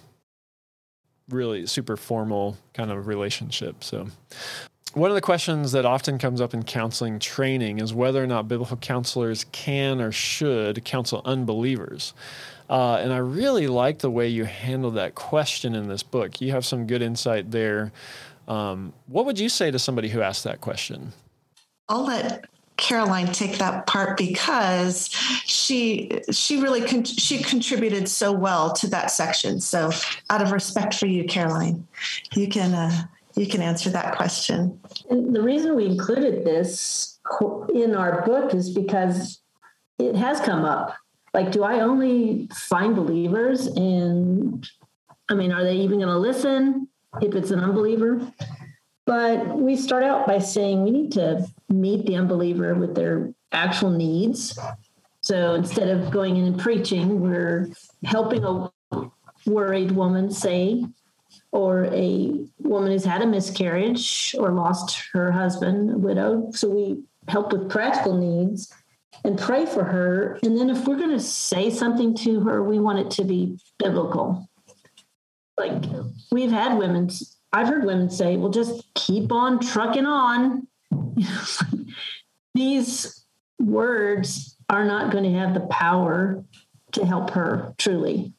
really 1.30 1.66
super 1.66 1.98
formal 1.98 2.58
kind 2.74 2.92
of 2.92 3.08
relationship. 3.08 3.84
So 3.84 4.08
one 4.94 5.12
of 5.12 5.16
the 5.16 5.22
questions 5.22 5.72
that 5.74 5.86
often 5.86 6.18
comes 6.18 6.40
up 6.40 6.54
in 6.54 6.64
counseling 6.64 7.20
training 7.20 7.80
is 7.80 7.94
whether 7.94 8.24
or 8.24 8.28
not 8.28 8.48
biblical 8.48 8.78
counselors 8.78 9.46
can 9.52 10.00
or 10.00 10.12
should 10.12 10.86
counsel 10.86 11.22
unbelievers. 11.26 12.14
Uh, 12.70 12.96
and 12.96 13.14
I 13.14 13.18
really 13.18 13.68
like 13.68 14.00
the 14.00 14.10
way 14.10 14.28
you 14.28 14.46
handle 14.46 14.92
that 14.92 15.14
question 15.16 15.76
in 15.76 15.88
this 15.88 16.02
book. 16.02 16.42
You 16.42 16.52
have 16.52 16.66
some 16.66 16.88
good 16.88 17.02
insight 17.02 17.52
there 17.52 17.92
um, 18.48 18.94
what 19.08 19.26
would 19.26 19.40
you 19.40 19.50
say 19.50 19.72
to 19.72 19.80
somebody 19.80 20.10
who 20.10 20.22
asked 20.22 20.44
that 20.44 20.62
question? 20.62 21.14
I'll 21.90 22.06
let 22.06 22.46
Caroline 22.78 23.28
take 23.28 23.58
that 23.58 23.88
part 23.88 24.18
because 24.18 25.10
she 25.46 26.12
she 26.32 26.62
really 26.62 26.82
con- 26.82 27.06
she 27.06 27.42
contributed 27.42 28.10
so 28.10 28.32
well 28.32 28.74
to 28.74 28.88
that 28.88 29.12
section. 29.12 29.62
So 29.62 29.92
out 30.30 30.42
of 30.42 30.52
respect 30.52 30.94
for 30.94 31.06
you, 31.06 31.24
Caroline, 31.24 31.88
you 32.34 32.48
can 32.50 32.74
uh, 32.74 33.08
you 33.36 33.48
can 33.48 33.62
answer 33.62 33.90
that 33.92 34.16
question. 34.16 34.80
And 35.10 35.34
the 35.36 35.42
reason 35.42 35.76
we 35.76 35.86
included 35.86 36.46
this 36.46 37.20
in 37.74 37.96
our 37.96 38.26
book 38.26 38.54
is 38.54 38.70
because 38.70 39.42
it 39.98 40.16
has 40.16 40.40
come 40.42 40.66
up. 40.66 40.96
Like, 41.34 41.52
do 41.52 41.64
I 41.64 41.82
only 41.82 42.48
find 42.54 42.96
believers? 42.96 43.68
And 43.68 44.68
I 45.30 45.34
mean, 45.34 45.52
are 45.52 45.64
they 45.64 45.76
even 45.78 45.98
going 45.98 46.08
to 46.08 46.18
listen 46.18 46.88
if 47.22 47.36
it's 47.36 47.52
an 47.52 47.60
unbeliever? 47.60 48.32
But 49.06 49.58
we 49.58 49.76
start 49.76 50.04
out 50.04 50.28
by 50.28 50.40
saying 50.40 50.84
we 50.84 50.92
need 50.92 51.12
to 51.14 51.46
meet 51.69 52.06
the 52.06 52.15
unbeliever 52.15 52.75
with 52.75 52.95
their 52.95 53.34
actual 53.51 53.89
needs. 53.89 54.58
So 55.21 55.56
instead 55.56 55.89
of 55.89 56.12
going 56.12 56.38
in 56.38 56.45
and 56.45 56.60
preaching, 56.60 57.19
we're 57.19 57.69
helping 58.04 58.43
a 58.43 58.71
worried 59.45 59.91
woman 59.91 60.30
say, 60.32 60.86
or 61.51 61.86
a 61.86 62.45
woman 62.60 62.91
who's 62.91 63.06
had 63.06 63.21
a 63.21 63.25
miscarriage 63.25 64.36
or 64.38 64.51
lost 64.51 65.01
her 65.13 65.32
husband, 65.32 65.89
a 65.89 65.97
widow. 65.97 66.51
So 66.51 66.69
we 66.69 67.04
help 67.28 67.51
with 67.51 67.69
practical 67.69 68.17
needs 68.17 68.73
and 69.23 69.39
pray 69.39 69.65
for 69.65 69.84
her. 69.84 70.38
And 70.43 70.58
then 70.58 70.69
if 70.69 70.86
we're 70.86 70.97
going 70.97 71.10
to 71.10 71.19
say 71.19 71.69
something 71.69 72.15
to 72.17 72.41
her, 72.41 72.63
we 72.63 72.78
want 72.78 72.99
it 72.99 73.10
to 73.12 73.23
be 73.23 73.58
biblical. 73.80 74.47
Like 75.58 75.84
we've 76.32 76.51
had 76.51 76.78
women, 76.78 77.10
I've 77.54 77.67
heard 77.67 77.86
women 77.86 78.10
say, 78.10 78.38
well, 78.38 78.51
just 78.51 78.84
keep 78.93 79.32
on 79.32 79.60
trucking 79.60 80.06
on. 80.06 80.67
These 82.54 83.25
words 83.60 84.58
are 84.69 84.86
not 84.86 85.12
going 85.12 85.23
to 85.23 85.39
have 85.39 85.54
the 85.54 85.67
power 85.67 86.43
to 86.93 87.06
help 87.06 87.32
her 87.32 87.73
truly. 87.78 88.34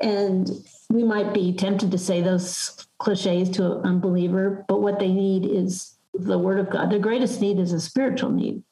And 0.00 0.48
we 0.88 1.04
might 1.04 1.34
be 1.34 1.52
tempted 1.52 1.90
to 1.90 1.98
say 1.98 2.22
those 2.22 2.86
cliches 2.98 3.50
to 3.50 3.72
an 3.72 3.86
unbeliever, 3.86 4.64
but 4.68 4.80
what 4.80 4.98
they 4.98 5.12
need 5.12 5.44
is 5.44 5.96
the 6.14 6.38
word 6.38 6.58
of 6.58 6.70
God. 6.70 6.90
The 6.90 6.98
greatest 6.98 7.40
need 7.40 7.58
is 7.58 7.72
a 7.72 7.80
spiritual 7.80 8.30
need. 8.30 8.62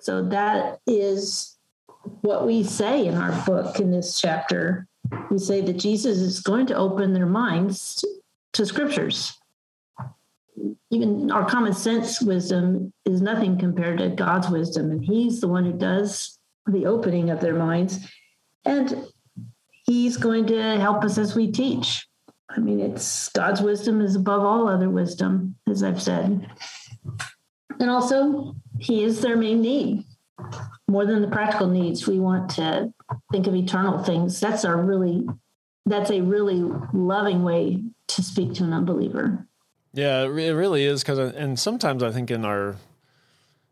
So 0.00 0.22
that 0.28 0.80
is 0.86 1.56
what 2.20 2.46
we 2.46 2.62
say 2.62 3.06
in 3.06 3.14
our 3.14 3.44
book 3.46 3.80
in 3.80 3.90
this 3.90 4.20
chapter. 4.20 4.86
We 5.30 5.38
say 5.38 5.60
that 5.62 5.78
Jesus 5.78 6.18
is 6.18 6.40
going 6.40 6.66
to 6.66 6.74
open 6.74 7.12
their 7.12 7.26
minds 7.26 8.04
to 8.52 8.66
scriptures. 8.66 9.38
Even 10.96 11.30
our 11.30 11.48
common 11.48 11.74
sense 11.74 12.22
wisdom 12.22 12.92
is 13.04 13.20
nothing 13.20 13.58
compared 13.58 13.98
to 13.98 14.08
God's 14.08 14.48
wisdom, 14.48 14.90
and 14.90 15.04
He's 15.04 15.40
the 15.40 15.48
one 15.48 15.64
who 15.64 15.72
does 15.72 16.38
the 16.66 16.86
opening 16.86 17.30
of 17.30 17.40
their 17.40 17.54
minds. 17.54 18.00
And 18.64 19.06
he's 19.84 20.16
going 20.16 20.46
to 20.46 20.78
help 20.78 21.04
us 21.04 21.18
as 21.18 21.34
we 21.34 21.50
teach. 21.50 22.06
I 22.50 22.58
mean, 22.58 22.80
it's 22.80 23.28
God's 23.30 23.60
wisdom 23.60 24.00
is 24.00 24.16
above 24.16 24.42
all 24.42 24.68
other 24.68 24.90
wisdom, 24.90 25.56
as 25.68 25.82
I've 25.82 26.02
said. 26.02 26.48
And 27.78 27.90
also, 27.90 28.56
he 28.78 29.04
is 29.04 29.20
their 29.20 29.36
main 29.36 29.60
need. 29.60 30.04
More 30.88 31.06
than 31.06 31.22
the 31.22 31.28
practical 31.28 31.68
needs, 31.68 32.06
we 32.06 32.20
want 32.20 32.50
to 32.50 32.92
think 33.32 33.46
of 33.46 33.54
eternal 33.54 34.02
things. 34.02 34.40
That's 34.40 34.64
our 34.64 34.76
really 34.76 35.26
that's 35.88 36.10
a 36.10 36.20
really 36.20 36.64
loving 36.92 37.44
way 37.44 37.84
to 38.08 38.22
speak 38.22 38.54
to 38.54 38.64
an 38.64 38.72
unbeliever. 38.72 39.46
Yeah, 39.96 40.24
it 40.24 40.26
really 40.52 40.84
is 40.84 41.02
because, 41.02 41.18
and 41.18 41.58
sometimes 41.58 42.02
I 42.02 42.12
think 42.12 42.30
in 42.30 42.44
our 42.44 42.76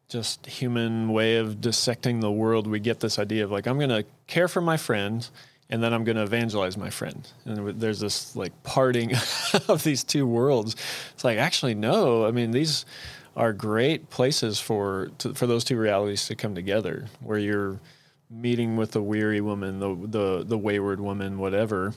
just 0.09 0.47
human 0.47 1.13
way 1.13 1.37
of 1.37 1.61
dissecting 1.61 2.21
the 2.21 2.33
world, 2.33 2.67
we 2.67 2.81
get 2.81 3.01
this 3.01 3.19
idea 3.19 3.45
of 3.45 3.51
like, 3.51 3.67
I'm 3.67 3.77
going 3.77 3.91
to 3.91 4.07
care 4.27 4.49
for 4.49 4.63
my 4.63 4.79
friend 4.79 5.29
and 5.69 5.83
then 5.83 5.93
I'm 5.93 6.03
going 6.03 6.17
to 6.17 6.23
evangelize 6.23 6.79
my 6.79 6.89
friend. 6.89 7.29
And 7.45 7.79
there's 7.79 8.01
this 8.01 8.35
like 8.35 8.63
parting 8.63 9.13
of 9.69 9.85
these 9.85 10.03
two 10.03 10.27
worlds. 10.27 10.77
It's 11.13 11.25
like 11.25 11.37
actually 11.37 11.75
no. 11.75 12.25
I 12.25 12.31
mean 12.31 12.53
these 12.53 12.87
are 13.37 13.53
great 13.53 14.09
places 14.09 14.59
for 14.59 15.11
to, 15.19 15.35
for 15.35 15.47
those 15.47 15.63
two 15.63 15.77
realities 15.77 16.27
to 16.29 16.37
come 16.37 16.55
together, 16.55 17.07
where 17.21 17.39
you're 17.39 17.81
meeting 18.31 18.77
with 18.77 18.93
the 18.93 19.03
weary 19.03 19.41
woman, 19.43 19.79
the 19.81 19.95
the 19.95 20.45
the 20.45 20.59
wayward 20.59 21.01
woman, 21.01 21.39
whatever. 21.39 21.93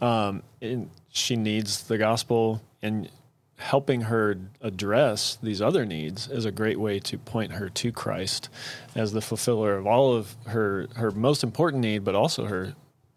Um, 0.00 0.42
and 0.60 0.90
she 1.10 1.36
needs 1.36 1.84
the 1.84 1.98
gospel, 1.98 2.62
and 2.82 3.08
helping 3.56 4.02
her 4.02 4.36
address 4.60 5.38
these 5.42 5.62
other 5.62 5.84
needs 5.84 6.28
is 6.28 6.44
a 6.44 6.50
great 6.50 6.78
way 6.78 6.98
to 6.98 7.16
point 7.18 7.52
her 7.52 7.68
to 7.68 7.92
Christ 7.92 8.48
as 8.94 9.12
the 9.12 9.20
fulfiller 9.20 9.76
of 9.76 9.86
all 9.86 10.14
of 10.14 10.34
her 10.46 10.88
her 10.96 11.10
most 11.10 11.44
important 11.44 11.80
need, 11.82 12.04
but 12.04 12.14
also 12.14 12.46
her 12.46 12.74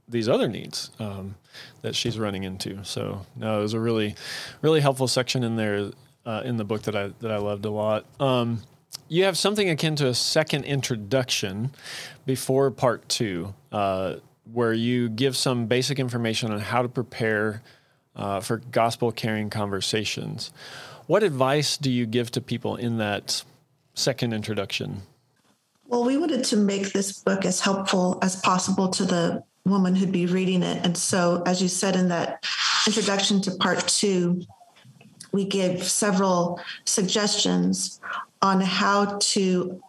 these 0.07 0.29
other 0.29 0.47
needs 0.47 0.91
um, 0.99 1.35
that 1.81 1.95
she's 1.95 2.17
running 2.17 2.43
into. 2.43 2.83
So 2.83 3.25
no, 3.35 3.59
it 3.59 3.61
was 3.61 3.73
a 3.73 3.79
really, 3.79 4.15
really 4.61 4.79
helpful 4.79 5.07
section 5.07 5.43
in 5.43 5.55
there 5.55 5.91
uh, 6.25 6.41
in 6.45 6.57
the 6.57 6.63
book 6.63 6.83
that 6.83 6.95
I 6.95 7.09
that 7.19 7.31
I 7.31 7.37
loved 7.37 7.65
a 7.65 7.71
lot. 7.71 8.05
Um, 8.19 8.61
you 9.09 9.23
have 9.23 9.37
something 9.37 9.69
akin 9.69 9.95
to 9.97 10.07
a 10.07 10.13
second 10.13 10.65
introduction 10.65 11.71
before 12.25 12.71
part 12.71 13.07
two, 13.09 13.53
uh, 13.71 14.15
where 14.51 14.73
you 14.73 15.09
give 15.09 15.35
some 15.35 15.65
basic 15.65 15.99
information 15.99 16.51
on 16.51 16.59
how 16.59 16.81
to 16.81 16.89
prepare 16.89 17.61
uh, 18.17 18.39
for 18.41 18.57
gospel 18.71 19.11
carrying 19.11 19.49
conversations. 19.49 20.51
What 21.05 21.23
advice 21.23 21.77
do 21.77 21.89
you 21.89 22.05
give 22.05 22.31
to 22.31 22.41
people 22.41 22.75
in 22.75 22.97
that 22.97 23.43
second 23.93 24.33
introduction? 24.33 25.03
Well, 25.87 26.03
we 26.03 26.17
wanted 26.17 26.43
to 26.45 26.57
make 26.57 26.91
this 26.91 27.13
book 27.23 27.45
as 27.45 27.61
helpful 27.61 28.19
as 28.21 28.35
possible 28.41 28.89
to 28.89 29.05
the 29.05 29.43
woman 29.63 29.95
who'd 29.95 30.11
be 30.11 30.25
reading 30.25 30.63
it. 30.63 30.85
And 30.85 30.97
so, 30.97 31.43
as 31.45 31.61
you 31.61 31.69
said 31.69 31.95
in 31.95 32.09
that 32.09 32.43
introduction 32.85 33.41
to 33.43 33.51
part 33.51 33.87
two, 33.87 34.41
we 35.31 35.45
gave 35.45 35.83
several 35.83 36.59
suggestions 36.85 38.01
on 38.41 38.59
how 38.59 39.17
to 39.19 39.81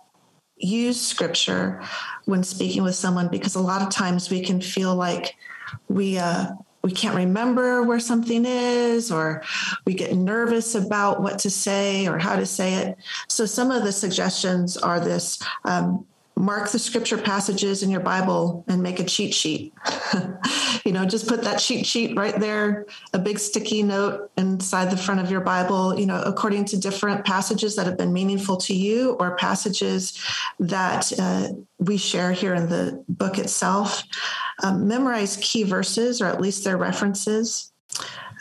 use 0.57 1.01
scripture 1.01 1.83
when 2.25 2.43
speaking 2.43 2.83
with 2.83 2.95
someone 2.95 3.29
because 3.29 3.55
a 3.55 3.61
lot 3.61 3.83
of 3.83 3.91
times 3.91 4.31
we 4.31 4.41
can 4.41 4.61
feel 4.61 4.95
like 4.95 5.37
we 5.89 6.19
uh, 6.19 6.49
we 6.83 6.93
can't 6.93 7.17
remember 7.17 7.83
where 7.83 8.01
something 8.01 8.45
is 8.47 9.11
or 9.11 9.43
we 9.85 9.95
get 9.95 10.15
nervous 10.15 10.75
about 10.75 11.23
what 11.23 11.39
to 11.41 11.51
say 11.51 12.07
or 12.07 12.19
how 12.19 12.37
to 12.37 12.47
say 12.47 12.75
it. 12.75 12.97
So 13.29 13.47
some 13.47 13.71
of 13.71 13.85
the 13.85 13.93
suggestions 13.93 14.77
are 14.77 15.01
this 15.01 15.43
um, 15.65 16.07
mark 16.39 16.71
the 16.71 16.79
scripture 16.79 17.19
passages 17.19 17.83
in 17.83 17.91
your 17.91 18.01
Bible 18.01 18.65
and 18.69 18.83
make 18.83 19.01
a 19.01 19.05
cheat 19.05 19.35
sheet. 19.35 19.73
you 20.85 20.93
know, 20.93 21.05
just 21.05 21.27
put 21.27 21.43
that 21.43 21.59
cheat 21.59 21.85
sheet 21.85 22.17
right 22.17 22.39
there, 22.39 22.87
a 23.13 23.19
big 23.19 23.39
sticky 23.39 23.83
note 23.83 24.31
inside 24.37 24.91
the 24.91 24.97
front 24.97 25.21
of 25.21 25.31
your 25.31 25.41
Bible, 25.41 25.99
you 25.99 26.07
know, 26.07 26.23
according 26.23 26.65
to 26.67 26.79
different 26.79 27.25
passages 27.25 27.75
that 27.77 27.87
have 27.87 27.99
been 27.99 28.13
meaningful 28.13 28.57
to 28.57 28.75
you 28.75 29.17
or 29.19 29.37
passages 29.37 30.25
that 30.61 31.13
uh, 31.19 31.49
we 31.79 31.97
share 31.97 32.33
here 32.33 32.55
in 32.55 32.69
the 32.69 33.05
book 33.09 33.39
itself. 33.39 34.05
Um, 34.63 34.87
memorize 34.87 35.37
key 35.41 35.65
verses 35.65 36.23
or 36.23 36.27
at 36.27 36.41
least 36.41 36.65
their 36.65 36.77
references. 36.77 37.73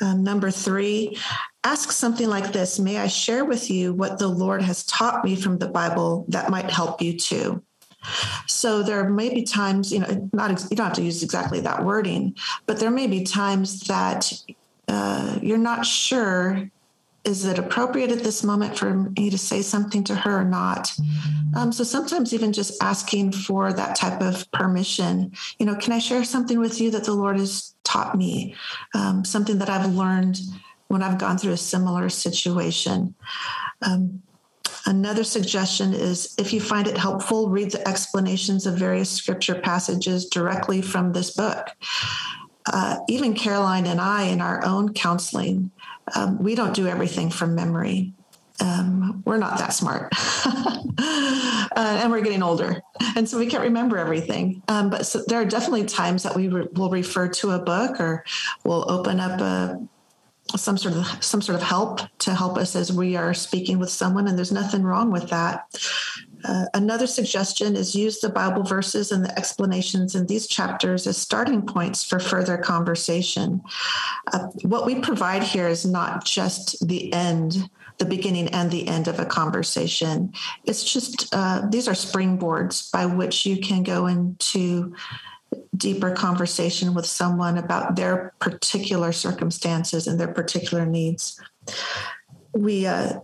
Um, 0.02 0.24
number 0.24 0.52
three, 0.52 1.18
ask 1.64 1.92
something 1.92 2.30
like 2.30 2.54
this 2.54 2.78
May 2.78 2.98
I 2.98 3.08
share 3.08 3.44
with 3.44 3.72
you 3.72 3.94
what 3.94 4.20
the 4.20 4.28
Lord 4.28 4.62
has 4.62 4.86
taught 4.86 5.26
me 5.26 5.36
from 5.36 5.58
the 5.58 5.68
Bible 5.68 6.26
that 6.30 6.52
might 6.52 6.70
help 6.70 7.02
you 7.02 7.18
too? 7.18 7.64
So 8.48 8.84
there 8.84 9.10
may 9.10 9.34
be 9.34 9.44
times, 9.44 9.92
you 9.92 10.00
know, 10.00 10.30
not 10.34 10.50
you 10.70 10.76
don't 10.76 10.88
have 10.88 10.96
to 10.96 11.04
use 11.04 11.24
exactly 11.24 11.60
that 11.62 11.84
wording, 11.84 12.36
but 12.66 12.80
there 12.80 12.92
may 12.92 13.08
be 13.08 13.24
times 13.24 13.82
that 13.82 14.32
uh, 14.88 15.40
you're 15.42 15.58
not 15.58 15.86
sure 15.86 16.70
is 17.28 17.44
it 17.44 17.60
appropriate 17.60 18.10
at 18.10 18.24
this 18.24 18.42
moment 18.42 18.78
for 18.78 18.94
me 18.94 19.30
to 19.30 19.38
say 19.38 19.62
something 19.62 20.02
to 20.06 20.16
her 20.16 20.40
or 20.40 20.44
not? 20.46 20.90
Um, 21.58 21.74
so 21.74 21.84
sometimes 21.84 22.34
even 22.34 22.54
just 22.54 22.82
asking 22.82 23.34
for 23.34 23.74
that 23.74 23.98
type 23.98 24.22
of 24.22 24.50
permission, 24.54 25.34
you 25.60 25.66
know, 25.66 25.76
can 25.76 25.92
I 25.92 26.00
share 26.00 26.24
something 26.24 26.58
with 26.58 26.80
you 26.80 26.90
that 26.92 27.04
the 27.04 27.14
Lord 27.14 27.38
has 27.38 27.76
taught 27.84 28.16
me, 28.16 28.56
um, 28.94 29.26
something 29.26 29.58
that 29.58 29.70
I've 29.70 29.94
learned 29.94 30.40
when 30.88 31.04
I've 31.04 31.18
gone 31.18 31.38
through 31.38 31.52
a 31.52 31.58
similar 31.58 32.08
situation? 32.08 33.14
Um, 33.82 34.24
Another 34.86 35.24
suggestion 35.24 35.94
is 35.94 36.34
if 36.38 36.54
you 36.54 36.62
find 36.62 36.88
it 36.88 36.98
helpful, 36.98 37.50
read 37.50 37.72
the 37.72 37.88
explanations 37.88 38.66
of 38.66 38.78
various 38.78 39.10
scripture 39.10 39.56
passages 39.56 40.26
directly 40.26 40.82
from 40.82 41.12
this 41.14 41.32
book. 41.32 41.70
Uh, 42.72 43.00
even 43.08 43.34
Caroline 43.34 43.86
and 43.86 44.02
I, 44.02 44.24
in 44.24 44.42
our 44.42 44.64
own 44.66 44.94
counseling, 44.94 45.72
um, 46.16 46.42
we 46.42 46.56
don't 46.56 46.74
do 46.74 46.88
everything 46.88 47.30
from 47.30 47.56
memory. 47.56 48.14
Um, 48.60 49.22
we're 49.26 49.38
not 49.38 49.58
that 49.60 49.74
smart. 49.74 50.12
uh, 50.98 52.00
and 52.02 52.12
we're 52.12 52.22
getting 52.22 52.42
older. 52.42 52.82
And 53.16 53.30
so 53.30 53.38
we 53.38 53.46
can't 53.46 53.64
remember 53.64 53.98
everything. 53.98 54.64
Um, 54.68 54.90
but 54.90 55.06
so 55.06 55.24
there 55.28 55.40
are 55.40 55.46
definitely 55.46 55.86
times 55.86 56.24
that 56.24 56.36
we 56.36 56.48
re- 56.48 56.68
will 56.74 56.90
refer 56.90 57.28
to 57.28 57.52
a 57.52 57.60
book 57.60 58.00
or 58.00 58.26
we'll 58.64 58.90
open 58.92 59.20
up 59.20 59.40
a 59.40 59.80
some 60.56 60.78
sort 60.78 60.96
of 60.96 61.24
some 61.24 61.42
sort 61.42 61.56
of 61.56 61.64
help 61.64 62.00
to 62.20 62.34
help 62.34 62.58
us 62.58 62.76
as 62.76 62.92
we 62.92 63.16
are 63.16 63.34
speaking 63.34 63.80
with 63.80 63.90
someone 63.90 64.28
and 64.28 64.38
there's 64.38 64.52
nothing 64.52 64.84
wrong 64.84 65.12
with 65.12 65.30
that 65.30 65.66
Uh, 66.46 66.66
another 66.74 67.08
suggestion 67.08 67.76
is 67.76 67.96
use 67.96 68.20
the 68.20 68.30
Bible 68.30 68.64
verses 68.64 69.12
and 69.12 69.26
the 69.26 69.38
explanations 69.38 70.16
in 70.16 70.26
these 70.28 70.48
chapters 70.48 71.08
as 71.08 71.18
starting 71.18 71.62
points 71.66 72.04
for 72.04 72.20
further 72.20 72.58
conversation. 72.58 73.62
Uh, 74.32 74.48
what 74.62 74.86
we 74.86 75.02
provide 75.02 75.44
here 75.44 75.68
is 75.68 75.84
not 75.84 76.24
just 76.24 76.88
the 76.88 77.12
end, 77.12 77.70
the 77.98 78.06
beginning 78.06 78.48
and 78.50 78.70
the 78.70 78.88
end 78.88 79.08
of 79.08 79.20
a 79.20 79.26
conversation. 79.26 80.32
It's 80.64 80.84
just, 80.84 81.34
uh, 81.34 81.66
these 81.72 81.88
are 81.88 81.96
springboards 81.96 82.92
by 82.92 83.06
which 83.08 83.46
you 83.46 83.58
can 83.58 83.84
go 83.84 84.06
into 84.06 84.94
deeper 85.76 86.12
conversation 86.12 86.94
with 86.94 87.06
someone 87.06 87.58
about 87.58 87.96
their 87.96 88.34
particular 88.40 89.12
circumstances 89.12 90.08
and 90.08 90.20
their 90.20 90.34
particular 90.34 90.86
needs. 90.86 91.40
We, 92.54 92.88
uh, 92.88 93.20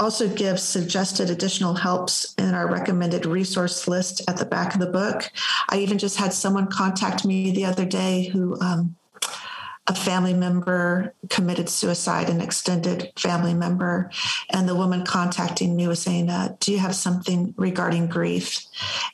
also 0.00 0.28
give 0.28 0.58
suggested 0.58 1.28
additional 1.28 1.74
helps 1.74 2.34
in 2.34 2.54
our 2.54 2.66
recommended 2.70 3.26
resource 3.26 3.86
list 3.86 4.22
at 4.28 4.38
the 4.38 4.46
back 4.46 4.72
of 4.74 4.80
the 4.80 4.86
book. 4.86 5.30
I 5.68 5.78
even 5.78 5.98
just 5.98 6.16
had 6.16 6.32
someone 6.32 6.68
contact 6.68 7.24
me 7.24 7.50
the 7.50 7.66
other 7.66 7.84
day 7.84 8.28
who 8.28 8.58
um, 8.60 8.96
a 9.90 9.94
family 9.94 10.32
member 10.32 11.12
committed 11.30 11.68
suicide, 11.68 12.30
an 12.30 12.40
extended 12.40 13.10
family 13.16 13.54
member, 13.54 14.08
and 14.50 14.68
the 14.68 14.74
woman 14.76 15.04
contacting 15.04 15.74
me 15.74 15.88
was 15.88 16.00
saying, 16.00 16.30
uh, 16.30 16.54
"Do 16.60 16.70
you 16.70 16.78
have 16.78 16.94
something 16.94 17.52
regarding 17.56 18.06
grief?" 18.06 18.64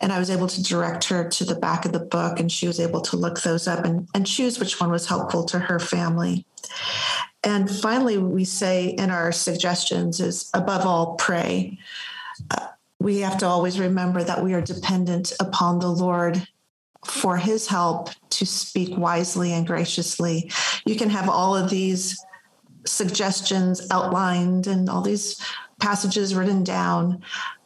And 0.02 0.12
I 0.12 0.18
was 0.18 0.28
able 0.28 0.48
to 0.48 0.62
direct 0.62 1.04
her 1.04 1.26
to 1.30 1.44
the 1.46 1.54
back 1.54 1.86
of 1.86 1.92
the 1.92 1.98
book, 2.16 2.38
and 2.38 2.52
she 2.52 2.66
was 2.66 2.78
able 2.78 3.00
to 3.00 3.16
look 3.16 3.40
those 3.40 3.66
up 3.66 3.86
and, 3.86 4.06
and 4.12 4.26
choose 4.26 4.58
which 4.58 4.78
one 4.78 4.90
was 4.90 5.06
helpful 5.06 5.44
to 5.44 5.58
her 5.58 5.78
family. 5.78 6.44
And 7.42 7.70
finally, 7.70 8.18
we 8.18 8.44
say 8.44 8.88
in 8.88 9.10
our 9.10 9.32
suggestions 9.32 10.20
is 10.20 10.50
above 10.52 10.84
all, 10.84 11.14
pray. 11.14 11.78
Uh, 12.50 12.66
we 13.00 13.20
have 13.20 13.38
to 13.38 13.46
always 13.46 13.80
remember 13.80 14.22
that 14.22 14.44
we 14.44 14.52
are 14.52 14.60
dependent 14.60 15.32
upon 15.40 15.78
the 15.78 15.88
Lord 15.88 16.46
for 17.10 17.36
his 17.36 17.66
help 17.66 18.10
to 18.30 18.46
speak 18.46 18.96
wisely 18.96 19.52
and 19.52 19.66
graciously. 19.66 20.50
You 20.84 20.96
can 20.96 21.10
have 21.10 21.28
all 21.28 21.56
of 21.56 21.70
these 21.70 22.22
suggestions 22.86 23.86
outlined 23.90 24.66
and 24.66 24.88
all 24.88 25.02
these 25.02 25.40
passages 25.80 26.34
written 26.34 26.64
down, 26.64 27.22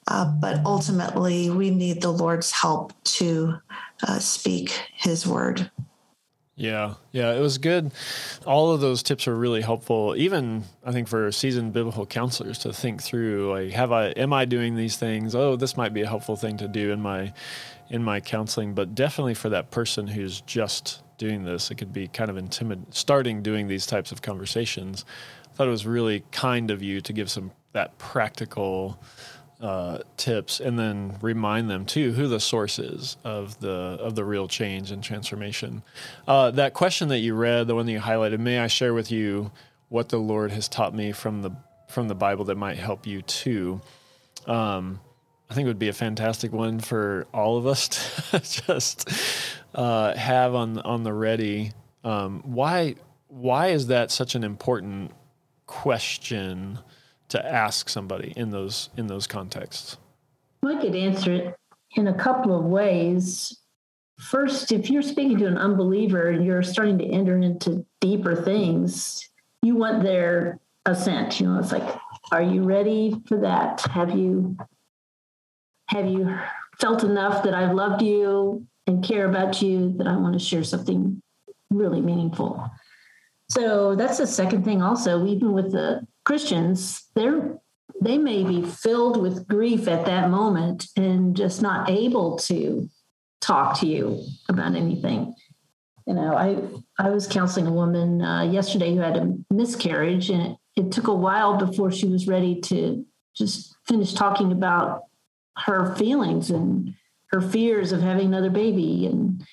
uh, 0.09 0.25
but 0.41 0.61
ultimately 0.65 1.51
we 1.51 1.71
need 1.71 2.01
the 2.01 2.11
Lord's 2.11 2.51
help 2.51 2.93
to 3.05 3.61
uh, 4.07 4.19
speak 4.19 4.71
his 4.95 5.27
word. 5.27 5.71
Yeah, 6.57 6.95
yeah, 7.11 7.33
it 7.33 7.41
was 7.41 7.57
good. 7.57 7.91
All 8.45 8.71
of 8.71 8.83
those 8.83 9.03
tips 9.03 9.27
are 9.27 9.35
really 9.35 9.63
helpful. 9.63 10.15
Even 10.15 10.65
I 10.85 10.93
think 10.93 11.09
for 11.09 11.33
seasoned 11.33 11.73
biblical 11.73 12.05
counselors 12.05 12.59
to 12.59 12.73
think 12.73 13.03
through, 13.03 13.51
like, 13.51 13.71
have 13.73 13.93
I, 13.93 14.09
am 14.09 14.35
I 14.35 14.45
doing 14.45 14.77
these 14.77 14.99
things? 14.99 15.35
Oh, 15.35 15.57
this 15.57 15.79
might 15.79 15.95
be 15.95 16.03
a 16.03 16.07
helpful 16.07 16.37
thing 16.37 16.59
to 16.59 16.69
do 16.69 16.93
in 16.93 17.01
my, 17.01 17.33
in 17.91 18.03
my 18.03 18.21
counseling. 18.21 18.73
But 18.75 18.95
definitely 18.95 19.35
for 19.35 19.51
that 19.51 19.71
person 19.71 20.07
who's 20.07 20.41
just 20.43 21.03
doing 21.19 21.45
this, 21.45 21.71
it 21.71 21.75
could 21.75 21.93
be 21.93 22.09
kind 22.09 22.31
of 22.31 22.37
intimidating. 22.37 22.91
Starting 22.93 23.43
doing 23.43 23.69
these 23.69 23.85
types 23.85 24.13
of 24.13 24.23
conversations, 24.23 25.05
I 25.51 25.57
thought 25.57 25.67
it 25.67 25.71
was 25.71 25.87
really 25.87 26.25
kind 26.31 26.71
of 26.71 26.83
you 26.83 27.01
to 27.03 27.13
give 27.13 27.31
some 27.31 27.51
that 27.73 27.99
practical 27.99 29.01
uh, 29.61 29.99
tips 30.17 30.59
and 30.59 30.79
then 30.79 31.17
remind 31.21 31.69
them 31.69 31.85
too 31.85 32.13
who 32.13 32.27
the 32.27 32.41
source 32.41 32.79
is 32.79 33.19
of 33.25 33.61
the 33.61 33.69
of 33.69 34.15
the 34.15 34.25
real 34.25 34.49
change 34.49 34.91
and 34.91 35.05
transformation. 35.05 35.83
Uh, 36.27 36.51
that 36.53 36.73
question 36.73 37.09
that 37.09 37.19
you 37.19 37.35
read, 37.35 37.67
the 37.67 37.75
one 37.75 37.87
that 37.87 37.93
you 37.93 38.01
highlighted, 38.01 38.39
may 38.39 38.59
I 38.59 38.69
share 38.69 38.95
with 38.95 39.11
you 39.11 39.53
what 39.89 40.09
the 40.09 40.19
Lord 40.19 40.51
has 40.53 40.69
taught 40.69 40.95
me 40.95 41.13
from 41.13 41.43
the 41.43 41.51
from 41.89 42.09
the 42.09 42.15
Bible 42.15 42.47
that 42.47 42.57
might 42.57 42.79
help 42.79 43.07
you 43.07 43.21
too. 43.21 43.81
Um, 44.47 45.01
I 45.51 45.55
think 45.55 45.67
it 45.67 45.69
would 45.69 45.79
be 45.79 45.89
a 45.89 45.93
fantastic 45.93 46.53
one 46.53 46.79
for 46.79 47.27
all 47.35 47.59
of 47.59 47.67
us 47.67 47.89
to 48.31 48.39
just 48.39 49.11
uh, 49.75 50.15
have 50.15 50.55
on 50.55 50.79
on 50.79 51.03
the 51.03 51.13
ready. 51.13 51.73
Um, 52.05 52.43
why 52.45 52.95
why 53.29 53.69
is 53.69 53.89
that 53.89 54.11
such 54.11 54.35
an 54.35 54.45
important 54.45 55.13
question? 55.67 56.79
to 57.31 57.45
ask 57.45 57.89
somebody 57.89 58.33
in 58.37 58.51
those 58.51 58.91
in 58.97 59.07
those 59.07 59.27
contexts? 59.27 59.97
I 60.65 60.81
could 60.81 60.95
answer 60.95 61.33
it 61.33 61.57
in 61.97 62.09
a 62.09 62.15
couple 62.15 62.57
of 62.57 62.65
ways. 62.65 63.57
First, 64.19 64.71
if 64.71 64.91
you're 64.91 65.01
speaking 65.01 65.39
to 65.39 65.47
an 65.47 65.57
unbeliever 65.57 66.29
and 66.29 66.45
you're 66.45 66.63
starting 66.63 66.99
to 66.99 67.07
enter 67.07 67.39
into 67.39 67.87
deeper 68.01 68.37
things, 68.37 69.27
you 69.63 69.77
want 69.77 70.03
their 70.03 70.61
assent. 70.85 71.41
You 71.41 71.47
know, 71.47 71.59
it's 71.59 71.73
like, 71.73 71.99
are 72.31 72.43
you 72.43 72.65
ready 72.65 73.17
for 73.27 73.41
that? 73.41 73.81
Have 73.93 74.11
you 74.11 74.59
have 75.91 76.07
you 76.07 76.39
felt 76.79 77.03
enough 77.03 77.43
that 77.43 77.55
I've 77.55 77.75
loved 77.75 78.01
you 78.01 78.67
and 78.87 79.05
care 79.05 79.29
about 79.29 79.61
you 79.61 79.95
that 79.99 80.07
I 80.07 80.17
want 80.17 80.35
to 80.35 80.39
share 80.39 80.65
something 80.65 81.21
really 81.69 82.01
meaningful? 82.01 82.71
So 83.49 83.97
that's 83.97 84.19
the 84.19 84.27
second 84.27 84.65
thing 84.65 84.83
also, 84.83 85.27
even 85.27 85.53
with 85.53 85.73
the 85.73 86.07
Christians, 86.25 87.09
they're 87.15 87.59
they 88.03 88.17
may 88.17 88.45
be 88.45 88.63
filled 88.63 89.21
with 89.21 89.47
grief 89.47 89.87
at 89.87 90.07
that 90.07 90.31
moment 90.31 90.87
and 90.97 91.37
just 91.37 91.61
not 91.61 91.91
able 91.91 92.39
to 92.39 92.89
talk 93.43 93.79
to 93.81 93.87
you 93.87 94.25
about 94.49 94.75
anything. 94.75 95.35
You 96.07 96.15
know, 96.15 96.35
I 96.35 96.57
I 96.99 97.11
was 97.11 97.27
counseling 97.27 97.67
a 97.67 97.73
woman 97.73 98.23
uh, 98.23 98.43
yesterday 98.43 98.95
who 98.95 99.01
had 99.01 99.17
a 99.17 99.35
miscarriage, 99.51 100.31
and 100.31 100.53
it, 100.53 100.57
it 100.77 100.93
took 100.93 101.09
a 101.09 101.15
while 101.15 101.59
before 101.59 101.91
she 101.91 102.07
was 102.07 102.29
ready 102.29 102.61
to 102.63 103.05
just 103.35 103.77
finish 103.87 104.15
talking 104.15 104.53
about 104.53 105.03
her 105.57 105.95
feelings 105.97 106.51
and 106.51 106.95
her 107.27 107.41
fears 107.41 107.93
of 107.93 108.01
having 108.01 108.27
another 108.27 108.51
baby 108.51 109.07
and 109.07 109.45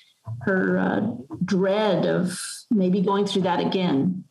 her 0.42 0.78
uh, 0.78 1.00
dread 1.44 2.06
of 2.06 2.38
maybe 2.70 3.00
going 3.00 3.26
through 3.26 3.42
that 3.42 3.60
again. 3.60 4.24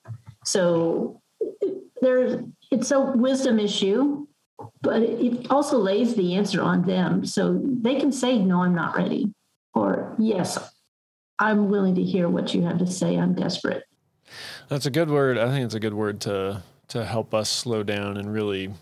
So 0.46 1.22
there's 2.02 2.44
it's 2.72 2.92
a 2.92 3.00
wisdom 3.00 3.60
issue, 3.60 4.28
but 4.82 5.02
it 5.02 5.50
also 5.50 5.78
lays 5.78 6.16
the 6.16 6.36
answer 6.36 6.62
on 6.62 6.84
them. 6.84 7.26
So 7.26 7.60
they 7.64 8.00
can 8.00 8.12
say, 8.12 8.38
no, 8.38 8.64
I'm 8.64 8.76
not 8.76 8.96
ready. 8.96 9.34
Or 9.74 10.16
yes, 10.20 10.58
I'm 11.40 11.70
willing 11.70 11.96
to 11.96 12.04
hear 12.04 12.28
what 12.28 12.54
you 12.54 12.64
have 12.64 12.80
to 12.80 12.88
say. 12.88 13.16
I'm 13.16 13.34
desperate. 13.34 13.84
That's 14.68 14.86
a 14.86 14.92
good 14.92 15.10
word. 15.10 15.38
I 15.38 15.50
think 15.50 15.66
it's 15.66 15.76
a 15.76 15.80
good 15.80 15.94
word 15.94 16.20
to 16.22 16.64
to 16.90 17.06
help 17.06 17.34
us 17.34 17.50
slow 17.50 17.84
down 17.84 18.18
and 18.18 18.32
really 18.32 18.74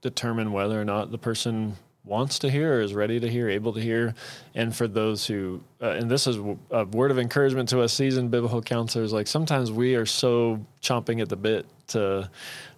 determine 0.00 0.52
whether 0.52 0.80
or 0.80 0.84
not 0.84 1.10
the 1.10 1.18
person 1.18 1.76
wants 2.06 2.38
to 2.38 2.50
hear 2.50 2.80
is 2.80 2.94
ready 2.94 3.18
to 3.18 3.28
hear, 3.28 3.48
able 3.48 3.72
to 3.72 3.80
hear. 3.80 4.14
And 4.54 4.74
for 4.74 4.86
those 4.86 5.26
who, 5.26 5.60
uh, 5.82 5.90
and 5.90 6.10
this 6.10 6.26
is 6.26 6.38
a 6.70 6.84
word 6.84 7.10
of 7.10 7.18
encouragement 7.18 7.68
to 7.70 7.80
us 7.80 7.92
seasoned 7.92 8.30
biblical 8.30 8.62
counselors, 8.62 9.12
like 9.12 9.26
sometimes 9.26 9.72
we 9.72 9.96
are 9.96 10.06
so 10.06 10.64
chomping 10.80 11.20
at 11.20 11.28
the 11.28 11.36
bit 11.36 11.66
to 11.88 12.30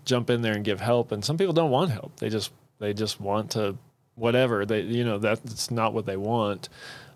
jump 0.05 0.31
in 0.31 0.41
there 0.41 0.55
and 0.55 0.65
give 0.65 0.81
help. 0.81 1.13
And 1.13 1.23
some 1.25 1.37
people 1.37 1.53
don't 1.53 1.71
want 1.71 1.91
help. 1.91 2.17
They 2.17 2.31
just, 2.31 2.51
they 2.79 2.95
just 2.95 3.21
want 3.21 3.51
to, 3.53 3.77
whatever 4.15 4.65
they, 4.65 4.81
you 4.81 5.05
know, 5.05 5.19
that's 5.19 5.71
not 5.71 5.93
what 5.93 6.07
they 6.07 6.17
want. 6.17 6.71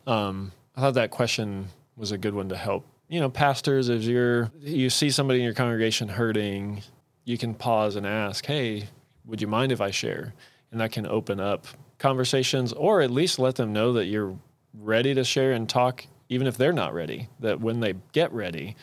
Um, 0.07 0.53
I 0.77 0.83
thought 0.83 0.94
that 0.94 1.11
question 1.11 1.68
was 1.96 2.12
a 2.12 2.18
good 2.18 2.35
one 2.35 2.51
to 2.51 2.57
help. 2.57 2.87
You 3.09 3.20
know, 3.20 3.31
pastors, 3.31 3.88
as 3.90 4.07
you're, 4.07 4.51
you 4.61 4.90
see 4.90 5.11
somebody 5.11 5.40
in 5.40 5.44
your 5.44 5.55
congregation 5.55 6.09
hurting, 6.09 6.83
you 7.25 7.38
can 7.38 7.55
pause 7.55 7.96
and 7.96 8.07
ask, 8.07 8.44
Hey, 8.44 8.88
would 9.25 9.40
you 9.40 9.46
mind 9.46 9.72
if 9.72 9.81
I 9.81 9.90
share? 9.90 10.35
And 10.70 10.81
that 10.81 10.92
can 10.92 11.07
open 11.07 11.38
up 11.38 11.66
conversations 12.03 12.73
or 12.73 13.01
at 13.01 13.11
least 13.11 13.38
let 13.38 13.55
them 13.55 13.73
know 13.73 13.93
that 13.95 14.07
you're 14.07 14.37
ready 14.75 15.15
to 15.15 15.25
share 15.25 15.53
and 15.53 15.69
talk 15.69 16.05
even 16.29 16.47
if 16.47 16.57
they're 16.57 16.73
not 16.73 16.93
ready 16.93 17.29
that 17.41 17.61
when 17.61 17.81
they 17.81 17.95
get 18.12 18.33
ready 18.33 18.75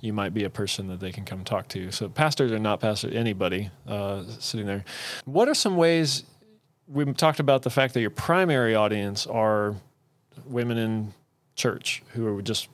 you 0.00 0.12
might 0.12 0.34
be 0.34 0.42
a 0.42 0.50
person 0.50 0.88
that 0.88 0.98
they 0.98 1.12
can 1.12 1.24
come 1.24 1.44
talk 1.44 1.68
to. 1.68 1.92
So 1.92 2.08
pastors 2.08 2.50
are 2.50 2.58
not 2.58 2.80
pastors 2.80 3.14
anybody 3.14 3.70
uh, 3.86 4.24
sitting 4.40 4.66
there. 4.66 4.84
What 5.26 5.48
are 5.48 5.54
some 5.54 5.76
ways 5.76 6.24
we 6.88 7.04
talked 7.12 7.38
about 7.38 7.62
the 7.62 7.70
fact 7.70 7.94
that 7.94 8.00
your 8.00 8.10
primary 8.10 8.74
audience 8.74 9.28
are 9.28 9.76
women 10.44 10.76
in 10.76 11.14
church 11.54 12.02
who 12.14 12.26
are 12.26 12.42
just 12.42 12.68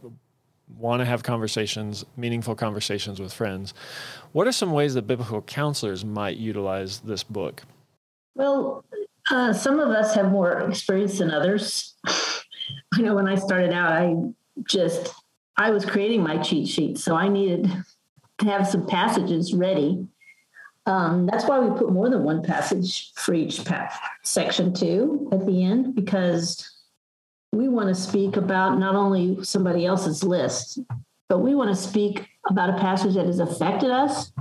want 0.76 1.00
to 1.00 1.04
have 1.04 1.22
conversations 1.22 2.04
meaningful 2.16 2.54
conversations 2.54 3.20
with 3.20 3.32
friends. 3.32 3.74
What 4.32 4.46
are 4.46 4.52
some 4.52 4.72
ways 4.72 4.94
that 4.94 5.06
biblical 5.06 5.42
counselors 5.42 6.04
might 6.04 6.36
utilize 6.36 7.00
this 7.00 7.22
book? 7.22 7.62
Well 8.34 8.84
uh, 9.30 9.52
some 9.52 9.80
of 9.80 9.90
us 9.90 10.14
have 10.14 10.30
more 10.30 10.60
experience 10.68 11.18
than 11.18 11.30
others. 11.30 11.94
I 12.06 13.00
know 13.00 13.14
when 13.14 13.28
I 13.28 13.34
started 13.34 13.72
out, 13.72 13.92
I 13.92 14.14
just 14.64 15.14
I 15.56 15.70
was 15.70 15.84
creating 15.84 16.22
my 16.22 16.38
cheat 16.38 16.68
sheet, 16.68 16.98
so 16.98 17.16
I 17.16 17.28
needed 17.28 17.70
to 18.38 18.46
have 18.46 18.66
some 18.66 18.86
passages 18.86 19.52
ready. 19.52 20.06
Um, 20.86 21.26
that's 21.26 21.44
why 21.44 21.58
we 21.58 21.76
put 21.76 21.92
more 21.92 22.08
than 22.08 22.24
one 22.24 22.42
passage 22.42 23.12
for 23.14 23.34
each 23.34 23.64
pa- 23.64 23.92
section 24.22 24.72
too 24.72 25.28
at 25.32 25.44
the 25.44 25.62
end 25.62 25.94
because 25.94 26.66
we 27.52 27.68
want 27.68 27.88
to 27.88 27.94
speak 27.94 28.36
about 28.36 28.78
not 28.78 28.94
only 28.94 29.42
somebody 29.44 29.84
else's 29.84 30.24
list, 30.24 30.78
but 31.28 31.40
we 31.40 31.54
want 31.54 31.70
to 31.70 31.76
speak 31.76 32.26
about 32.48 32.70
a 32.70 32.78
passage 32.78 33.14
that 33.14 33.26
has 33.26 33.38
affected 33.38 33.90
us. 33.90 34.32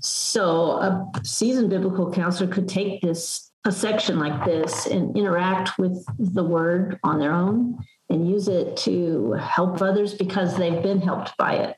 So 0.00 0.72
a 0.72 1.10
seasoned 1.24 1.70
biblical 1.70 2.12
counselor 2.12 2.50
could 2.50 2.68
take 2.68 3.00
this 3.00 3.49
a 3.64 3.72
section 3.72 4.18
like 4.18 4.44
this 4.44 4.86
and 4.86 5.16
interact 5.16 5.78
with 5.78 6.04
the 6.18 6.44
word 6.44 6.98
on 7.04 7.18
their 7.18 7.32
own 7.32 7.78
and 8.08 8.28
use 8.28 8.48
it 8.48 8.76
to 8.76 9.32
help 9.32 9.82
others 9.82 10.14
because 10.14 10.56
they've 10.56 10.82
been 10.82 11.00
helped 11.00 11.36
by 11.36 11.54
it 11.54 11.76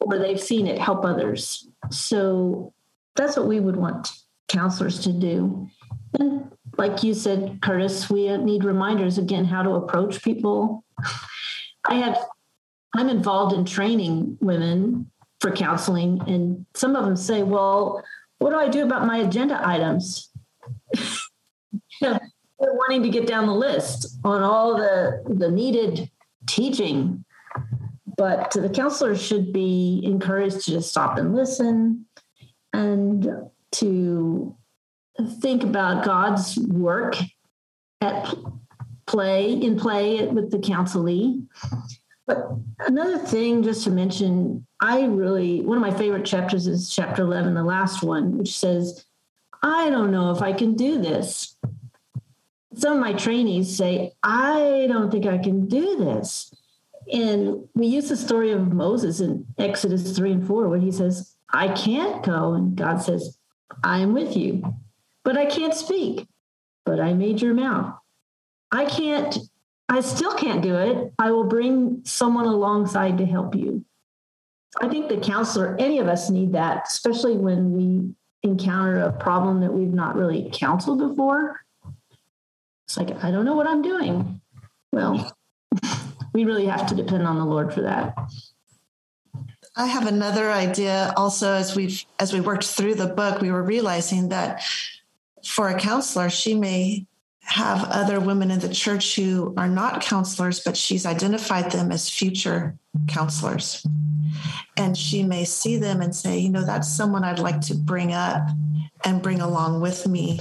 or 0.00 0.18
they've 0.18 0.40
seen 0.40 0.66
it 0.66 0.78
help 0.78 1.04
others. 1.04 1.68
So 1.90 2.72
that's 3.16 3.36
what 3.36 3.46
we 3.46 3.60
would 3.60 3.76
want 3.76 4.10
counselors 4.48 5.00
to 5.00 5.12
do. 5.12 5.68
And 6.18 6.50
like 6.78 7.02
you 7.02 7.14
said, 7.14 7.58
Curtis, 7.62 8.08
we 8.08 8.34
need 8.38 8.64
reminders 8.64 9.18
again 9.18 9.44
how 9.44 9.62
to 9.62 9.70
approach 9.70 10.22
people. 10.22 10.84
I 11.88 11.94
have, 11.96 12.18
I'm 12.94 13.08
involved 13.08 13.54
in 13.54 13.64
training 13.64 14.38
women 14.40 15.10
for 15.40 15.50
counseling, 15.50 16.22
and 16.28 16.64
some 16.74 16.94
of 16.94 17.04
them 17.04 17.16
say, 17.16 17.42
Well, 17.42 18.04
what 18.38 18.50
do 18.50 18.56
I 18.56 18.68
do 18.68 18.84
about 18.84 19.06
my 19.06 19.18
agenda 19.18 19.60
items? 19.66 20.30
They're 22.02 22.74
wanting 22.74 23.02
to 23.02 23.08
get 23.08 23.26
down 23.26 23.46
the 23.46 23.54
list 23.54 24.18
on 24.24 24.42
all 24.42 24.76
the, 24.76 25.22
the 25.26 25.50
needed 25.50 26.10
teaching. 26.46 27.24
But 28.16 28.50
the 28.50 28.68
counselor 28.68 29.16
should 29.16 29.52
be 29.52 30.00
encouraged 30.04 30.66
to 30.66 30.72
just 30.72 30.90
stop 30.90 31.16
and 31.18 31.34
listen 31.34 32.06
and 32.72 33.26
to 33.72 34.56
think 35.40 35.62
about 35.62 36.04
God's 36.04 36.58
work 36.58 37.16
at 38.00 38.34
play 39.06 39.52
in 39.52 39.78
play 39.78 40.26
with 40.26 40.50
the 40.50 40.58
counselee. 40.58 41.46
But 42.26 42.50
another 42.86 43.18
thing, 43.18 43.62
just 43.62 43.84
to 43.84 43.90
mention, 43.90 44.66
I 44.80 45.04
really 45.04 45.62
one 45.62 45.76
of 45.76 45.82
my 45.82 45.96
favorite 45.96 46.24
chapters 46.24 46.66
is 46.66 46.94
chapter 46.94 47.22
eleven, 47.22 47.54
the 47.54 47.64
last 47.64 48.02
one, 48.02 48.38
which 48.38 48.56
says, 48.56 49.04
"I 49.62 49.90
don't 49.90 50.12
know 50.12 50.30
if 50.30 50.42
I 50.42 50.52
can 50.52 50.74
do 50.74 51.00
this." 51.00 51.51
Some 52.74 52.94
of 52.94 53.00
my 53.00 53.12
trainees 53.12 53.76
say, 53.76 54.12
"I 54.22 54.86
don't 54.88 55.10
think 55.10 55.26
I 55.26 55.38
can 55.38 55.66
do 55.66 55.96
this," 55.96 56.52
and 57.12 57.68
we 57.74 57.86
use 57.86 58.08
the 58.08 58.16
story 58.16 58.50
of 58.50 58.72
Moses 58.72 59.20
in 59.20 59.46
Exodus 59.58 60.16
three 60.16 60.32
and 60.32 60.46
four, 60.46 60.68
where 60.68 60.78
he 60.78 60.90
says, 60.90 61.34
"I 61.50 61.68
can't 61.68 62.22
go," 62.22 62.54
and 62.54 62.76
God 62.76 63.02
says, 63.02 63.38
"I 63.82 63.98
am 63.98 64.12
with 64.12 64.36
you." 64.36 64.62
but 65.24 65.36
I 65.36 65.46
can't 65.46 65.74
speak. 65.74 66.26
But 66.84 67.00
I 67.00 67.14
made 67.14 67.40
your 67.40 67.54
mouth. 67.54 67.94
I 68.72 68.86
can't, 68.86 69.38
I 69.88 70.00
still 70.00 70.34
can't 70.34 70.62
do 70.62 70.76
it. 70.76 71.12
I 71.18 71.30
will 71.30 71.44
bring 71.44 72.02
someone 72.04 72.46
alongside 72.46 73.18
to 73.18 73.26
help 73.26 73.54
you. 73.54 73.84
I 74.80 74.88
think 74.88 75.08
the 75.08 75.18
counselor, 75.18 75.76
any 75.78 75.98
of 75.98 76.08
us 76.08 76.30
need 76.30 76.52
that, 76.52 76.86
especially 76.88 77.36
when 77.36 77.72
we 77.72 78.14
encounter 78.42 78.98
a 78.98 79.12
problem 79.12 79.60
that 79.60 79.72
we've 79.72 79.92
not 79.92 80.16
really 80.16 80.50
counseled 80.52 80.98
before. 80.98 81.60
It's 82.92 82.98
like, 82.98 83.24
I 83.24 83.30
don't 83.30 83.46
know 83.46 83.54
what 83.54 83.66
I'm 83.66 83.80
doing. 83.80 84.42
Well, 84.92 85.34
we 86.34 86.44
really 86.44 86.66
have 86.66 86.86
to 86.88 86.94
depend 86.94 87.26
on 87.26 87.38
the 87.38 87.44
Lord 87.46 87.72
for 87.72 87.80
that. 87.80 88.14
I 89.74 89.86
have 89.86 90.06
another 90.06 90.50
idea 90.50 91.14
also 91.16 91.54
as 91.54 91.74
we've 91.74 92.04
as 92.18 92.34
we 92.34 92.42
worked 92.42 92.66
through 92.66 92.96
the 92.96 93.06
book, 93.06 93.40
we 93.40 93.50
were 93.50 93.62
realizing 93.62 94.28
that 94.28 94.62
for 95.42 95.70
a 95.70 95.80
counselor, 95.80 96.28
she 96.28 96.54
may 96.54 97.06
have 97.40 97.82
other 97.84 98.20
women 98.20 98.50
in 98.50 98.58
the 98.58 98.68
church 98.68 99.16
who 99.16 99.54
are 99.56 99.68
not 99.68 100.02
counselors, 100.02 100.60
but 100.60 100.76
she's 100.76 101.06
identified 101.06 101.70
them 101.70 101.90
as 101.92 102.10
future 102.10 102.76
counselors. 103.08 103.86
And 104.76 104.98
she 104.98 105.22
may 105.22 105.46
see 105.46 105.78
them 105.78 106.02
and 106.02 106.14
say, 106.14 106.38
you 106.38 106.50
know, 106.50 106.64
that's 106.66 106.94
someone 106.94 107.24
I'd 107.24 107.38
like 107.38 107.62
to 107.62 107.74
bring 107.74 108.12
up 108.12 108.46
and 109.02 109.22
bring 109.22 109.40
along 109.40 109.80
with 109.80 110.06
me 110.06 110.38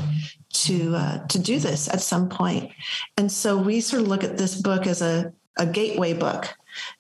to 0.52 0.96
uh, 0.96 1.28
to 1.28 1.40
do 1.40 1.60
this 1.60 1.88
at 1.88 2.02
some 2.02 2.30
point. 2.30 2.72
And 3.18 3.32
so 3.32 3.58
we 3.58 3.82
sort 3.82 4.02
of 4.02 4.08
look 4.08 4.24
at 4.24 4.38
this 4.38 4.56
book 4.56 4.88
as 4.88 5.02
a, 5.02 5.34
a 5.58 5.66
gateway 5.66 6.14
book 6.14 6.54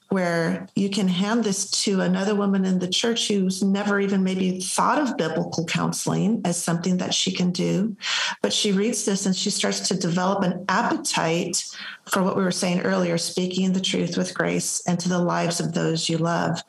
where 0.10 0.68
you 0.76 0.90
can 0.90 1.08
hand 1.08 1.42
this 1.42 1.72
to 1.72 2.02
another 2.02 2.36
woman 2.36 2.66
in 2.66 2.80
the 2.80 2.88
church 2.88 3.30
who's 3.30 3.64
never 3.64 3.98
even 3.98 4.22
maybe 4.22 4.60
thought 4.60 5.00
of 5.00 5.16
biblical 5.16 5.64
counseling 5.66 6.42
as 6.44 6.62
something 6.62 6.98
that 6.98 7.14
she 7.14 7.32
can 7.32 7.50
do. 7.52 7.96
But 8.42 8.52
she 8.52 8.74
reads 8.74 9.06
this 9.06 9.26
and 9.26 9.34
she 9.34 9.50
starts 9.50 9.88
to 9.88 9.96
develop 9.96 10.44
an 10.44 10.66
appetite 10.68 11.64
for 12.12 12.24
what 12.24 12.36
we 12.36 12.44
were 12.44 12.52
saying 12.52 12.82
earlier 12.82 13.18
speaking 13.18 13.72
the 13.72 13.80
truth 13.80 14.18
with 14.18 14.34
grace 14.34 14.82
and 14.86 15.00
to 15.00 15.08
the 15.08 15.20
lives 15.20 15.62
of 15.62 15.74
those 15.74 16.10
you 16.10 16.18
love. 16.18 16.62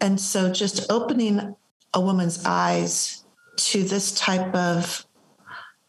And 0.00 0.20
so 0.20 0.52
just 0.52 0.90
opening 0.90 1.56
a 1.92 2.00
woman's 2.00 2.44
eyes 2.44 3.24
to 3.56 3.82
this 3.82 4.12
type 4.12 4.54
of 4.54 5.05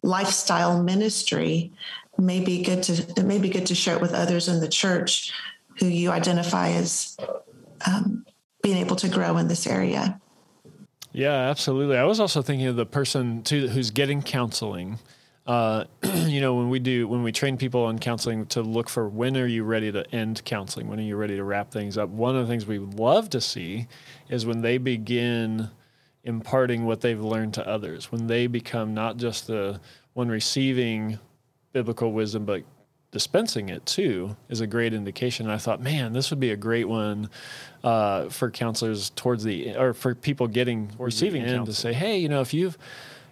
lifestyle 0.08 0.82
ministry 0.82 1.72
may 2.18 2.40
be 2.40 2.64
good 2.64 2.82
to 2.82 2.94
it 2.94 3.26
may 3.26 3.38
be 3.38 3.50
good 3.50 3.66
to 3.68 3.76
share 3.76 3.96
it 3.96 4.02
with 4.02 4.14
others 4.14 4.48
in 4.48 4.60
the 4.60 4.68
church 4.68 5.32
who 5.80 5.86
you 5.86 6.10
identify 6.10 6.70
as 6.70 7.18
um, 7.86 8.26
being 8.64 8.78
able 8.78 8.96
to 8.96 9.08
grow 9.08 9.38
in 9.38 9.48
this 9.48 9.68
area. 9.68 10.20
Yeah, 11.12 11.34
absolutely. 11.34 11.98
I 11.98 12.04
was 12.06 12.20
also 12.20 12.42
thinking 12.42 12.68
of 12.68 12.76
the 12.76 12.86
person 12.86 13.44
too 13.44 13.68
who's 13.68 13.92
getting 13.92 14.22
counseling. 14.22 14.98
Uh, 15.46 15.86
you 16.26 16.42
know, 16.42 16.56
when 16.56 16.70
we 16.70 16.80
do 16.80 17.08
when 17.08 17.22
we 17.22 17.32
train 17.32 17.58
people 17.58 17.84
on 17.84 18.00
counseling 18.00 18.46
to 18.48 18.62
look 18.62 18.90
for 18.90 19.08
when 19.08 19.38
are 19.38 19.46
you 19.46 19.64
ready 19.64 19.92
to 19.92 20.10
end 20.14 20.44
counseling, 20.46 20.88
when 20.88 21.00
are 21.00 21.04
you 21.04 21.16
ready 21.16 21.36
to 21.36 21.44
wrap 21.44 21.72
things 21.72 21.98
up. 21.98 22.10
One 22.10 22.36
of 22.36 22.48
the 22.48 22.52
things 22.52 22.66
we 22.66 22.80
love 22.80 23.30
to 23.32 23.42
see 23.42 23.88
is 24.30 24.46
when 24.46 24.62
they 24.62 24.78
begin 24.78 25.70
imparting 26.28 26.86
what 26.86 27.00
they've 27.02 27.22
learned 27.22 27.54
to 27.54 27.66
others, 27.66 28.12
when 28.12 28.28
they 28.28 28.48
become 28.48 28.94
not 28.94 29.16
just 29.18 29.48
the 29.48 29.80
one 30.14 30.28
receiving 30.28 31.18
biblical 31.72 32.12
wisdom, 32.12 32.44
but 32.44 32.64
dispensing 33.12 33.70
it 33.70 33.86
too 33.86 34.36
is 34.50 34.60
a 34.60 34.68
great 34.68 34.94
indication. 34.94 35.46
And 35.46 35.54
I 35.54 35.58
thought, 35.58 35.82
man, 35.82 36.12
this 36.12 36.30
would 36.30 36.40
be 36.40 36.52
a 36.52 36.58
great 36.58 36.88
one 36.88 37.30
uh, 37.84 38.28
for 38.28 38.52
counselors 38.52 39.10
towards 39.12 39.44
the 39.46 39.76
or 39.78 39.94
for 39.94 40.14
people 40.14 40.48
getting 40.48 40.92
or 41.00 41.06
receiving 41.06 41.44
end 41.44 41.66
to 41.68 41.74
say, 41.74 41.94
hey, 41.94 42.18
you 42.18 42.28
know, 42.28 42.42
if 42.42 42.54
you've 42.54 42.78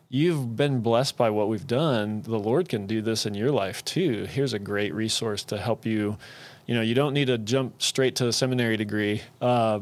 you've 0.07 0.55
been 0.55 0.79
blessed 0.79 1.17
by 1.17 1.29
what 1.29 1.49
we've 1.49 1.67
done, 1.67 2.21
the 2.21 2.39
Lord 2.39 2.69
can 2.69 2.87
do 2.87 3.01
this 3.01 3.25
in 3.25 3.33
your 3.33 3.51
life 3.51 3.83
too. 3.83 4.25
Here's 4.25 4.53
a 4.53 4.59
great 4.59 4.93
resource 4.93 5.43
to 5.45 5.57
help 5.57 5.85
you. 5.85 6.17
You 6.65 6.75
know, 6.75 6.81
you 6.81 6.95
don't 6.95 7.13
need 7.13 7.27
to 7.27 7.37
jump 7.37 7.81
straight 7.81 8.15
to 8.15 8.27
a 8.27 8.33
seminary 8.33 8.77
degree. 8.77 9.21
Uh, 9.41 9.81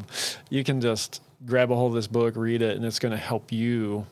you 0.50 0.64
can 0.64 0.82
just 0.82 1.22
grab 1.46 1.72
a 1.72 1.76
hold 1.76 1.92
of 1.92 1.96
this 1.96 2.08
book, 2.08 2.36
read 2.36 2.62
it, 2.62 2.76
and 2.76 2.86
it's 2.86 3.00
going 3.00 3.12
to 3.12 3.18
help 3.18 3.52
you 3.52 4.06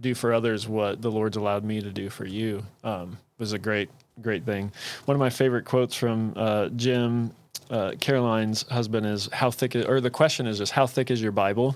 do 0.00 0.14
for 0.14 0.32
others 0.32 0.66
what 0.66 1.00
the 1.00 1.10
Lord's 1.10 1.36
allowed 1.36 1.64
me 1.64 1.80
to 1.80 1.90
do 1.90 2.10
for 2.10 2.26
you. 2.26 2.64
Um, 2.82 3.18
was 3.38 3.52
a 3.52 3.58
great 3.58 3.90
great 4.20 4.44
thing. 4.44 4.70
One 5.06 5.14
of 5.14 5.18
my 5.18 5.30
favorite 5.30 5.64
quotes 5.64 5.94
from 5.94 6.34
uh, 6.36 6.68
Jim 6.68 7.32
uh, 7.70 7.92
Caroline's 7.98 8.62
husband 8.68 9.06
is 9.06 9.28
how 9.32 9.50
thick 9.50 9.74
is, 9.74 9.86
or 9.86 10.00
the 10.00 10.10
question 10.10 10.46
is 10.46 10.58
just 10.58 10.72
how 10.72 10.86
thick 10.86 11.10
is 11.10 11.22
your 11.22 11.32
Bible? 11.32 11.74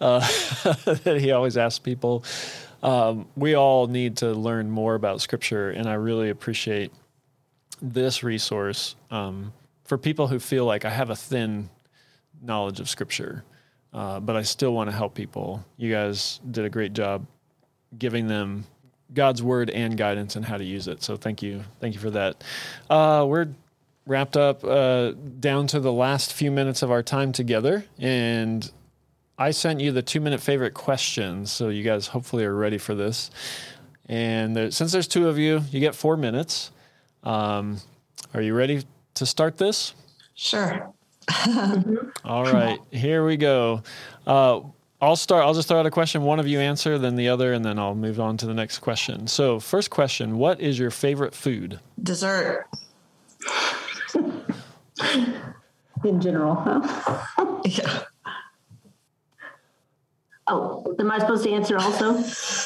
Uh, 0.00 0.20
that 0.84 1.18
he 1.20 1.32
always 1.32 1.56
asks 1.56 1.78
people. 1.78 2.24
Um, 2.82 3.26
we 3.36 3.54
all 3.54 3.86
need 3.86 4.18
to 4.18 4.32
learn 4.32 4.70
more 4.70 4.94
about 4.94 5.20
Scripture, 5.20 5.70
and 5.70 5.88
I 5.88 5.94
really 5.94 6.30
appreciate 6.30 6.92
this 7.80 8.22
resource 8.22 8.96
um, 9.10 9.52
for 9.84 9.98
people 9.98 10.28
who 10.28 10.38
feel 10.38 10.64
like 10.64 10.84
I 10.84 10.90
have 10.90 11.10
a 11.10 11.16
thin 11.16 11.68
knowledge 12.42 12.80
of 12.80 12.88
Scripture, 12.88 13.44
uh, 13.94 14.20
but 14.20 14.36
I 14.36 14.42
still 14.42 14.74
want 14.74 14.90
to 14.90 14.96
help 14.96 15.14
people. 15.14 15.64
You 15.76 15.90
guys 15.90 16.40
did 16.50 16.64
a 16.64 16.70
great 16.70 16.92
job 16.92 17.26
giving 17.96 18.26
them 18.26 18.64
God's 19.12 19.42
word 19.42 19.70
and 19.70 19.96
guidance 19.96 20.34
and 20.34 20.44
how 20.44 20.56
to 20.56 20.64
use 20.64 20.88
it. 20.88 21.02
So 21.02 21.16
thank 21.16 21.42
you, 21.42 21.62
thank 21.80 21.94
you 21.94 22.00
for 22.00 22.10
that. 22.10 22.42
Uh, 22.90 23.24
we're 23.28 23.48
wrapped 24.06 24.36
up 24.36 24.64
uh, 24.64 25.12
down 25.38 25.68
to 25.68 25.80
the 25.80 25.92
last 25.92 26.32
few 26.32 26.50
minutes 26.50 26.82
of 26.82 26.90
our 26.90 27.02
time 27.02 27.32
together, 27.32 27.84
and 27.98 28.70
I 29.38 29.52
sent 29.52 29.80
you 29.80 29.92
the 29.92 30.02
two 30.02 30.20
minute 30.20 30.40
favorite 30.40 30.74
questions. 30.74 31.52
So 31.52 31.68
you 31.68 31.84
guys 31.84 32.08
hopefully 32.08 32.44
are 32.44 32.54
ready 32.54 32.78
for 32.78 32.94
this. 32.94 33.30
And 34.06 34.54
there, 34.54 34.70
since 34.70 34.92
there's 34.92 35.08
two 35.08 35.28
of 35.28 35.38
you, 35.38 35.62
you 35.70 35.80
get 35.80 35.94
four 35.94 36.16
minutes. 36.16 36.70
Um, 37.22 37.78
are 38.34 38.42
you 38.42 38.54
ready 38.54 38.82
to 39.14 39.26
start 39.26 39.56
this? 39.56 39.94
Sure. 40.34 40.92
All 42.24 42.44
right, 42.44 42.78
here 42.90 43.24
we 43.24 43.36
go. 43.36 43.82
Uh, 44.26 44.60
I'll 45.00 45.16
start. 45.16 45.44
I'll 45.44 45.54
just 45.54 45.68
throw 45.68 45.78
out 45.80 45.86
a 45.86 45.90
question. 45.90 46.22
One 46.22 46.40
of 46.40 46.46
you 46.46 46.60
answer, 46.60 46.98
then 46.98 47.16
the 47.16 47.28
other, 47.28 47.52
and 47.52 47.64
then 47.64 47.78
I'll 47.78 47.94
move 47.94 48.18
on 48.20 48.36
to 48.38 48.46
the 48.46 48.54
next 48.54 48.78
question. 48.78 49.26
So, 49.26 49.60
first 49.60 49.90
question: 49.90 50.38
What 50.38 50.60
is 50.60 50.78
your 50.78 50.90
favorite 50.90 51.34
food? 51.34 51.80
Dessert. 52.02 52.66
In 56.04 56.20
general, 56.20 56.54
huh? 56.54 57.60
yeah. 57.64 58.02
Oh, 60.46 60.94
am 60.98 61.10
I 61.10 61.18
supposed 61.20 61.42
to 61.44 61.50
answer 61.50 61.78
also? 61.78 62.18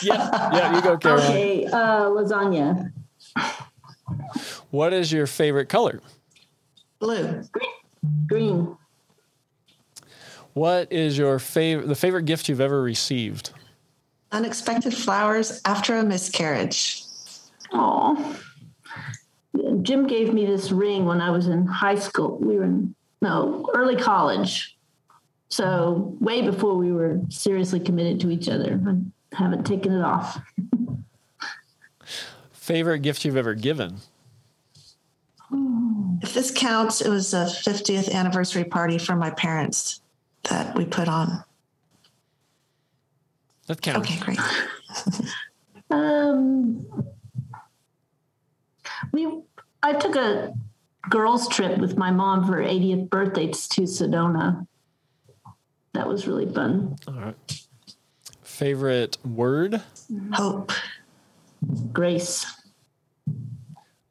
yeah, 0.03 0.51
yeah. 0.53 0.75
You 0.75 0.83
go, 0.83 0.99
Caroline. 0.99 1.31
Okay, 1.31 1.65
uh, 1.67 2.07
lasagna. 2.07 2.93
What 4.73 4.93
is 4.93 5.13
your 5.13 5.29
favorite 5.29 5.69
color? 5.69 6.01
Blue. 6.99 7.23
Green. 7.53 7.71
What 10.55 10.93
is 10.93 11.17
your 11.17 11.39
favorite 11.39 11.89
the 11.89 11.95
favorite 11.95 12.25
gift 12.25 12.49
you've 12.49 12.61
ever 12.61 12.83
received? 12.83 13.51
Unexpected 14.33 14.95
flowers 14.95 15.61
after 15.65 15.97
a 15.97 16.05
miscarriage. 16.05 17.03
Oh, 17.73 18.37
Jim 19.83 20.07
gave 20.07 20.33
me 20.35 20.47
this 20.47 20.71
ring 20.71 21.05
when 21.05 21.21
I 21.21 21.31
was 21.31 21.47
in 21.47 21.67
high 21.67 21.95
school. 21.95 22.39
We 22.39 22.57
were 22.57 22.65
in 22.65 22.95
no 23.23 23.69
early 23.75 23.97
college, 23.97 24.77
so 25.49 26.17
way 26.21 26.43
before 26.43 26.77
we 26.77 26.93
were 26.93 27.21
seriously 27.29 27.81
committed 27.81 28.21
to 28.21 28.31
each 28.31 28.49
other. 28.49 28.81
I 29.33 29.37
haven't 29.37 29.65
taken 29.65 29.93
it 29.93 30.03
off. 30.03 30.41
Favorite 32.53 33.01
gift 33.01 33.25
you've 33.25 33.37
ever 33.37 33.55
given? 33.55 33.97
Oh. 35.53 35.88
If 36.23 36.35
this 36.35 36.51
counts, 36.51 37.01
it 37.01 37.09
was 37.09 37.35
a 37.35 37.45
50th 37.45 38.13
anniversary 38.13 38.65
party 38.65 38.99
for 38.99 39.15
my 39.15 39.31
parents 39.31 40.01
that 40.45 40.77
we 40.77 40.85
put 40.85 41.09
on. 41.09 41.45
That 43.67 43.81
counts. 43.83 44.11
Okay, 44.11 44.21
great. 44.21 44.39
Um, 45.91 46.87
we 49.13 49.41
I 49.83 49.95
took 49.95 50.17
a 50.17 50.53
girls 51.09 51.49
trip 51.49 51.79
with 51.79 51.97
my 51.97 52.11
mom 52.11 52.47
for 52.47 52.57
her 52.57 52.63
80th 52.63 53.09
birthday 53.09 53.47
to 53.47 53.83
Sedona. 53.83 54.67
That 55.95 56.07
was 56.07 56.27
really 56.27 56.53
fun. 56.53 56.97
All 57.07 57.15
right. 57.15 57.67
Favorite 58.43 59.17
word? 59.25 59.81
Hope, 60.33 60.73
Grace. 61.93 62.45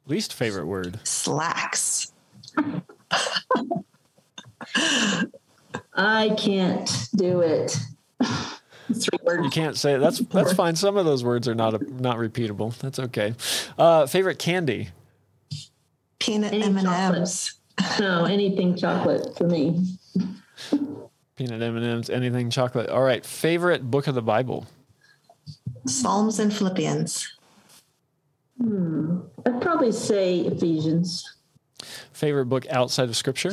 Least 0.08 0.32
favorite 0.32 0.66
word? 0.66 1.00
slacks. 1.04 2.12
I 5.94 6.34
can't 6.38 7.08
do 7.14 7.40
it. 7.40 7.76
Three 8.22 9.18
words. 9.22 9.44
You 9.44 9.50
can't 9.50 9.76
say 9.76 9.94
it. 9.94 9.98
That's 9.98 10.18
that's 10.20 10.52
fine. 10.54 10.76
Some 10.76 10.96
of 10.96 11.04
those 11.04 11.22
words 11.22 11.46
are 11.46 11.54
not 11.54 11.86
not 11.88 12.16
repeatable. 12.16 12.74
That's 12.78 12.98
okay. 12.98 13.34
Uh, 13.76 14.06
favorite 14.06 14.38
candy? 14.38 14.88
Peanut 16.18 16.54
Any 16.54 16.64
M&Ms. 16.64 17.52
No, 18.00 18.24
anything 18.24 18.76
chocolate 18.76 19.36
for 19.36 19.44
me. 19.44 19.86
Peanut 21.36 21.62
M 21.62 21.76
and 21.76 21.84
M's. 21.84 22.10
Anything 22.10 22.50
chocolate. 22.50 22.88
All 22.88 23.02
right. 23.02 23.24
Favorite 23.24 23.90
book 23.90 24.06
of 24.06 24.14
the 24.14 24.22
Bible? 24.22 24.66
Psalms 25.86 26.38
and 26.38 26.52
Philippians. 26.52 27.37
Hmm. 28.62 29.20
I'd 29.46 29.60
probably 29.60 29.92
say 29.92 30.40
Ephesians. 30.40 31.36
Favorite 32.12 32.46
book 32.46 32.66
outside 32.70 33.08
of 33.08 33.16
Scripture? 33.16 33.52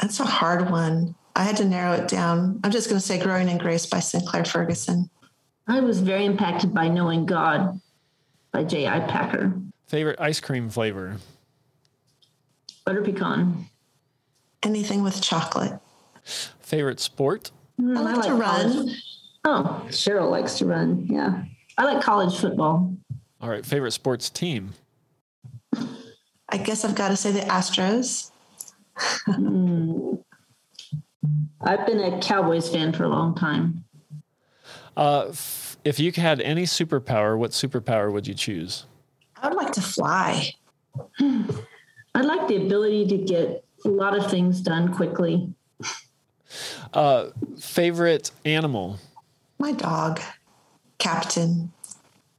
That's 0.00 0.20
a 0.20 0.24
hard 0.24 0.70
one. 0.70 1.14
I 1.36 1.44
had 1.44 1.56
to 1.58 1.64
narrow 1.64 1.92
it 1.92 2.08
down. 2.08 2.60
I'm 2.64 2.70
just 2.70 2.88
going 2.88 3.00
to 3.00 3.06
say 3.06 3.18
Growing 3.22 3.48
in 3.48 3.58
Grace 3.58 3.86
by 3.86 4.00
Sinclair 4.00 4.44
Ferguson. 4.44 5.10
I 5.66 5.80
was 5.80 6.00
very 6.00 6.24
impacted 6.24 6.74
by 6.74 6.88
Knowing 6.88 7.26
God 7.26 7.80
by 8.52 8.64
J.I. 8.64 9.00
Packer. 9.00 9.52
Favorite 9.86 10.20
ice 10.20 10.40
cream 10.40 10.68
flavor? 10.70 11.16
Butter 12.84 13.02
pecan. 13.02 13.66
Anything 14.62 15.02
with 15.02 15.20
chocolate. 15.22 15.78
Favorite 16.60 17.00
sport? 17.00 17.50
Mm, 17.80 17.96
I 17.96 18.00
like 18.00 18.22
to 18.26 18.34
run. 18.34 18.72
college- 18.72 19.02
Oh, 19.44 19.84
Cheryl 19.88 20.30
likes 20.30 20.58
to 20.58 20.66
run. 20.66 21.06
Yeah. 21.10 21.44
I 21.82 21.94
like 21.94 22.00
college 22.00 22.38
football. 22.38 22.96
All 23.40 23.48
right. 23.50 23.66
Favorite 23.66 23.90
sports 23.90 24.30
team? 24.30 24.74
I 26.48 26.58
guess 26.58 26.84
I've 26.84 26.94
got 26.94 27.08
to 27.08 27.16
say 27.16 27.32
the 27.32 27.40
Astros. 27.40 28.30
Mm. 29.26 30.22
I've 31.60 31.84
been 31.84 31.98
a 31.98 32.20
Cowboys 32.20 32.68
fan 32.68 32.92
for 32.92 33.02
a 33.02 33.08
long 33.08 33.34
time. 33.34 33.82
Uh, 34.96 35.26
f- 35.30 35.76
if 35.82 35.98
you 35.98 36.12
had 36.12 36.40
any 36.42 36.62
superpower, 36.66 37.36
what 37.36 37.50
superpower 37.50 38.12
would 38.12 38.28
you 38.28 38.34
choose? 38.34 38.86
I 39.42 39.48
would 39.48 39.56
like 39.56 39.72
to 39.72 39.80
fly. 39.80 40.52
I'd 41.18 42.24
like 42.24 42.46
the 42.46 42.64
ability 42.64 43.08
to 43.08 43.16
get 43.16 43.64
a 43.84 43.88
lot 43.88 44.16
of 44.16 44.30
things 44.30 44.60
done 44.60 44.94
quickly. 44.94 45.52
Uh, 46.92 47.30
favorite 47.58 48.30
animal? 48.44 49.00
My 49.58 49.72
dog, 49.72 50.20
Captain. 51.02 51.72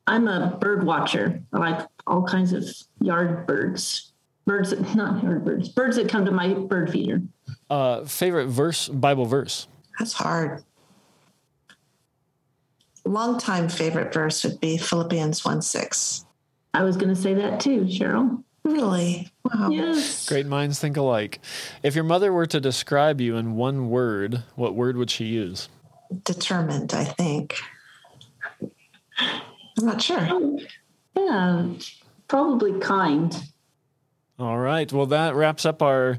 I'm 0.08 0.28
a 0.28 0.58
bird 0.60 0.86
watcher. 0.86 1.42
I 1.52 1.58
like 1.58 1.88
all 2.08 2.24
kinds 2.24 2.54
of 2.54 2.66
yard 3.02 3.46
birds. 3.46 4.14
Birds, 4.46 4.70
that, 4.70 4.96
not 4.96 5.22
yard 5.22 5.44
birds, 5.44 5.70
birds 5.70 5.98
that 5.98 6.10
come 6.10 6.26
to 6.26 6.32
my 6.32 6.54
bird 6.54 6.90
feeder. 6.90 7.22
Uh, 7.70 8.06
favorite 8.06 8.48
verse? 8.48 8.88
Bible 8.88 9.26
verse? 9.26 9.68
That's 10.00 10.14
hard. 10.14 10.64
Longtime 13.06 13.68
favorite 13.68 14.14
verse 14.14 14.44
would 14.46 14.62
be 14.62 14.78
Philippians 14.78 15.44
1 15.44 15.62
6. 15.62 16.26
I 16.74 16.84
was 16.84 16.96
going 16.96 17.14
to 17.14 17.22
say 17.22 17.34
that 17.34 17.60
too, 17.60 17.82
Cheryl. 17.82 18.44
Really? 18.64 19.30
Wow. 19.44 19.70
Yes. 19.70 20.28
Great 20.28 20.46
minds 20.46 20.80
think 20.80 20.96
alike. 20.96 21.42
If 21.84 21.96
your 21.96 22.06
mother 22.06 22.32
were 22.32 22.46
to 22.46 22.62
describe 22.62 23.20
you 23.20 23.36
in 23.36 23.56
one 23.56 23.90
word, 23.90 24.44
what 24.56 24.74
word 24.74 24.96
would 24.96 25.12
she 25.12 25.26
use? 25.26 25.68
Determined, 26.24 26.94
I 26.94 27.04
think. 27.04 27.58
I'm 29.20 29.86
not 29.86 30.02
sure. 30.02 30.58
Yeah, 31.16 31.68
probably 32.28 32.80
kind. 32.80 33.36
All 34.40 34.58
right. 34.58 34.92
Well, 34.92 35.06
that 35.08 35.36
wraps 35.36 35.66
up 35.66 35.82
our 35.82 36.18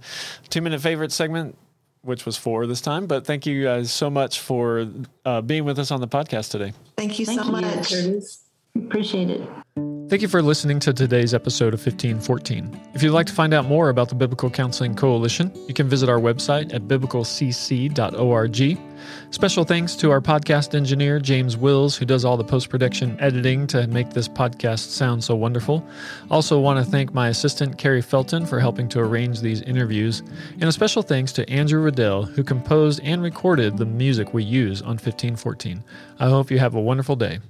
two 0.48 0.62
minute 0.62 0.80
favorite 0.80 1.12
segment, 1.12 1.56
which 2.02 2.24
was 2.24 2.36
four 2.36 2.66
this 2.66 2.80
time. 2.80 3.06
But 3.06 3.26
thank 3.26 3.44
you 3.46 3.64
guys 3.64 3.90
so 3.90 4.08
much 4.08 4.40
for 4.40 4.88
uh, 5.24 5.40
being 5.42 5.64
with 5.64 5.78
us 5.78 5.90
on 5.90 6.00
the 6.00 6.08
podcast 6.08 6.50
today. 6.50 6.72
Thank 6.96 7.18
you 7.18 7.26
Thank 7.26 7.40
so 7.40 7.46
you, 7.46 7.52
much. 7.52 7.90
Curtis. 7.90 8.43
Appreciate 8.76 9.30
it. 9.30 9.42
Thank 10.08 10.20
you 10.20 10.28
for 10.28 10.42
listening 10.42 10.78
to 10.80 10.92
today's 10.92 11.32
episode 11.32 11.72
of 11.72 11.80
1514. 11.80 12.78
If 12.94 13.02
you'd 13.02 13.12
like 13.12 13.26
to 13.26 13.32
find 13.32 13.54
out 13.54 13.64
more 13.64 13.88
about 13.88 14.10
the 14.10 14.14
Biblical 14.14 14.50
Counseling 14.50 14.94
Coalition, 14.94 15.50
you 15.66 15.72
can 15.72 15.88
visit 15.88 16.10
our 16.10 16.20
website 16.20 16.74
at 16.74 16.82
biblicalcc.org. 16.82 18.78
Special 19.30 19.64
thanks 19.64 19.96
to 19.96 20.10
our 20.10 20.20
podcast 20.20 20.74
engineer, 20.74 21.18
James 21.18 21.56
Wills, 21.56 21.96
who 21.96 22.04
does 22.04 22.24
all 22.24 22.36
the 22.36 22.44
post 22.44 22.68
production 22.68 23.18
editing 23.18 23.66
to 23.68 23.86
make 23.86 24.10
this 24.10 24.28
podcast 24.28 24.90
sound 24.90 25.24
so 25.24 25.34
wonderful. 25.34 25.84
Also, 26.30 26.60
want 26.60 26.84
to 26.84 26.88
thank 26.88 27.14
my 27.14 27.28
assistant, 27.28 27.78
Carrie 27.78 28.02
Felton, 28.02 28.44
for 28.44 28.60
helping 28.60 28.88
to 28.90 29.00
arrange 29.00 29.40
these 29.40 29.62
interviews. 29.62 30.22
And 30.52 30.64
a 30.64 30.72
special 30.72 31.02
thanks 31.02 31.32
to 31.32 31.48
Andrew 31.50 31.80
Riddell, 31.80 32.24
who 32.24 32.44
composed 32.44 33.00
and 33.02 33.22
recorded 33.22 33.78
the 33.78 33.86
music 33.86 34.34
we 34.34 34.44
use 34.44 34.82
on 34.82 34.98
1514. 34.98 35.82
I 36.20 36.28
hope 36.28 36.50
you 36.50 36.58
have 36.58 36.74
a 36.74 36.80
wonderful 36.80 37.16
day. 37.16 37.40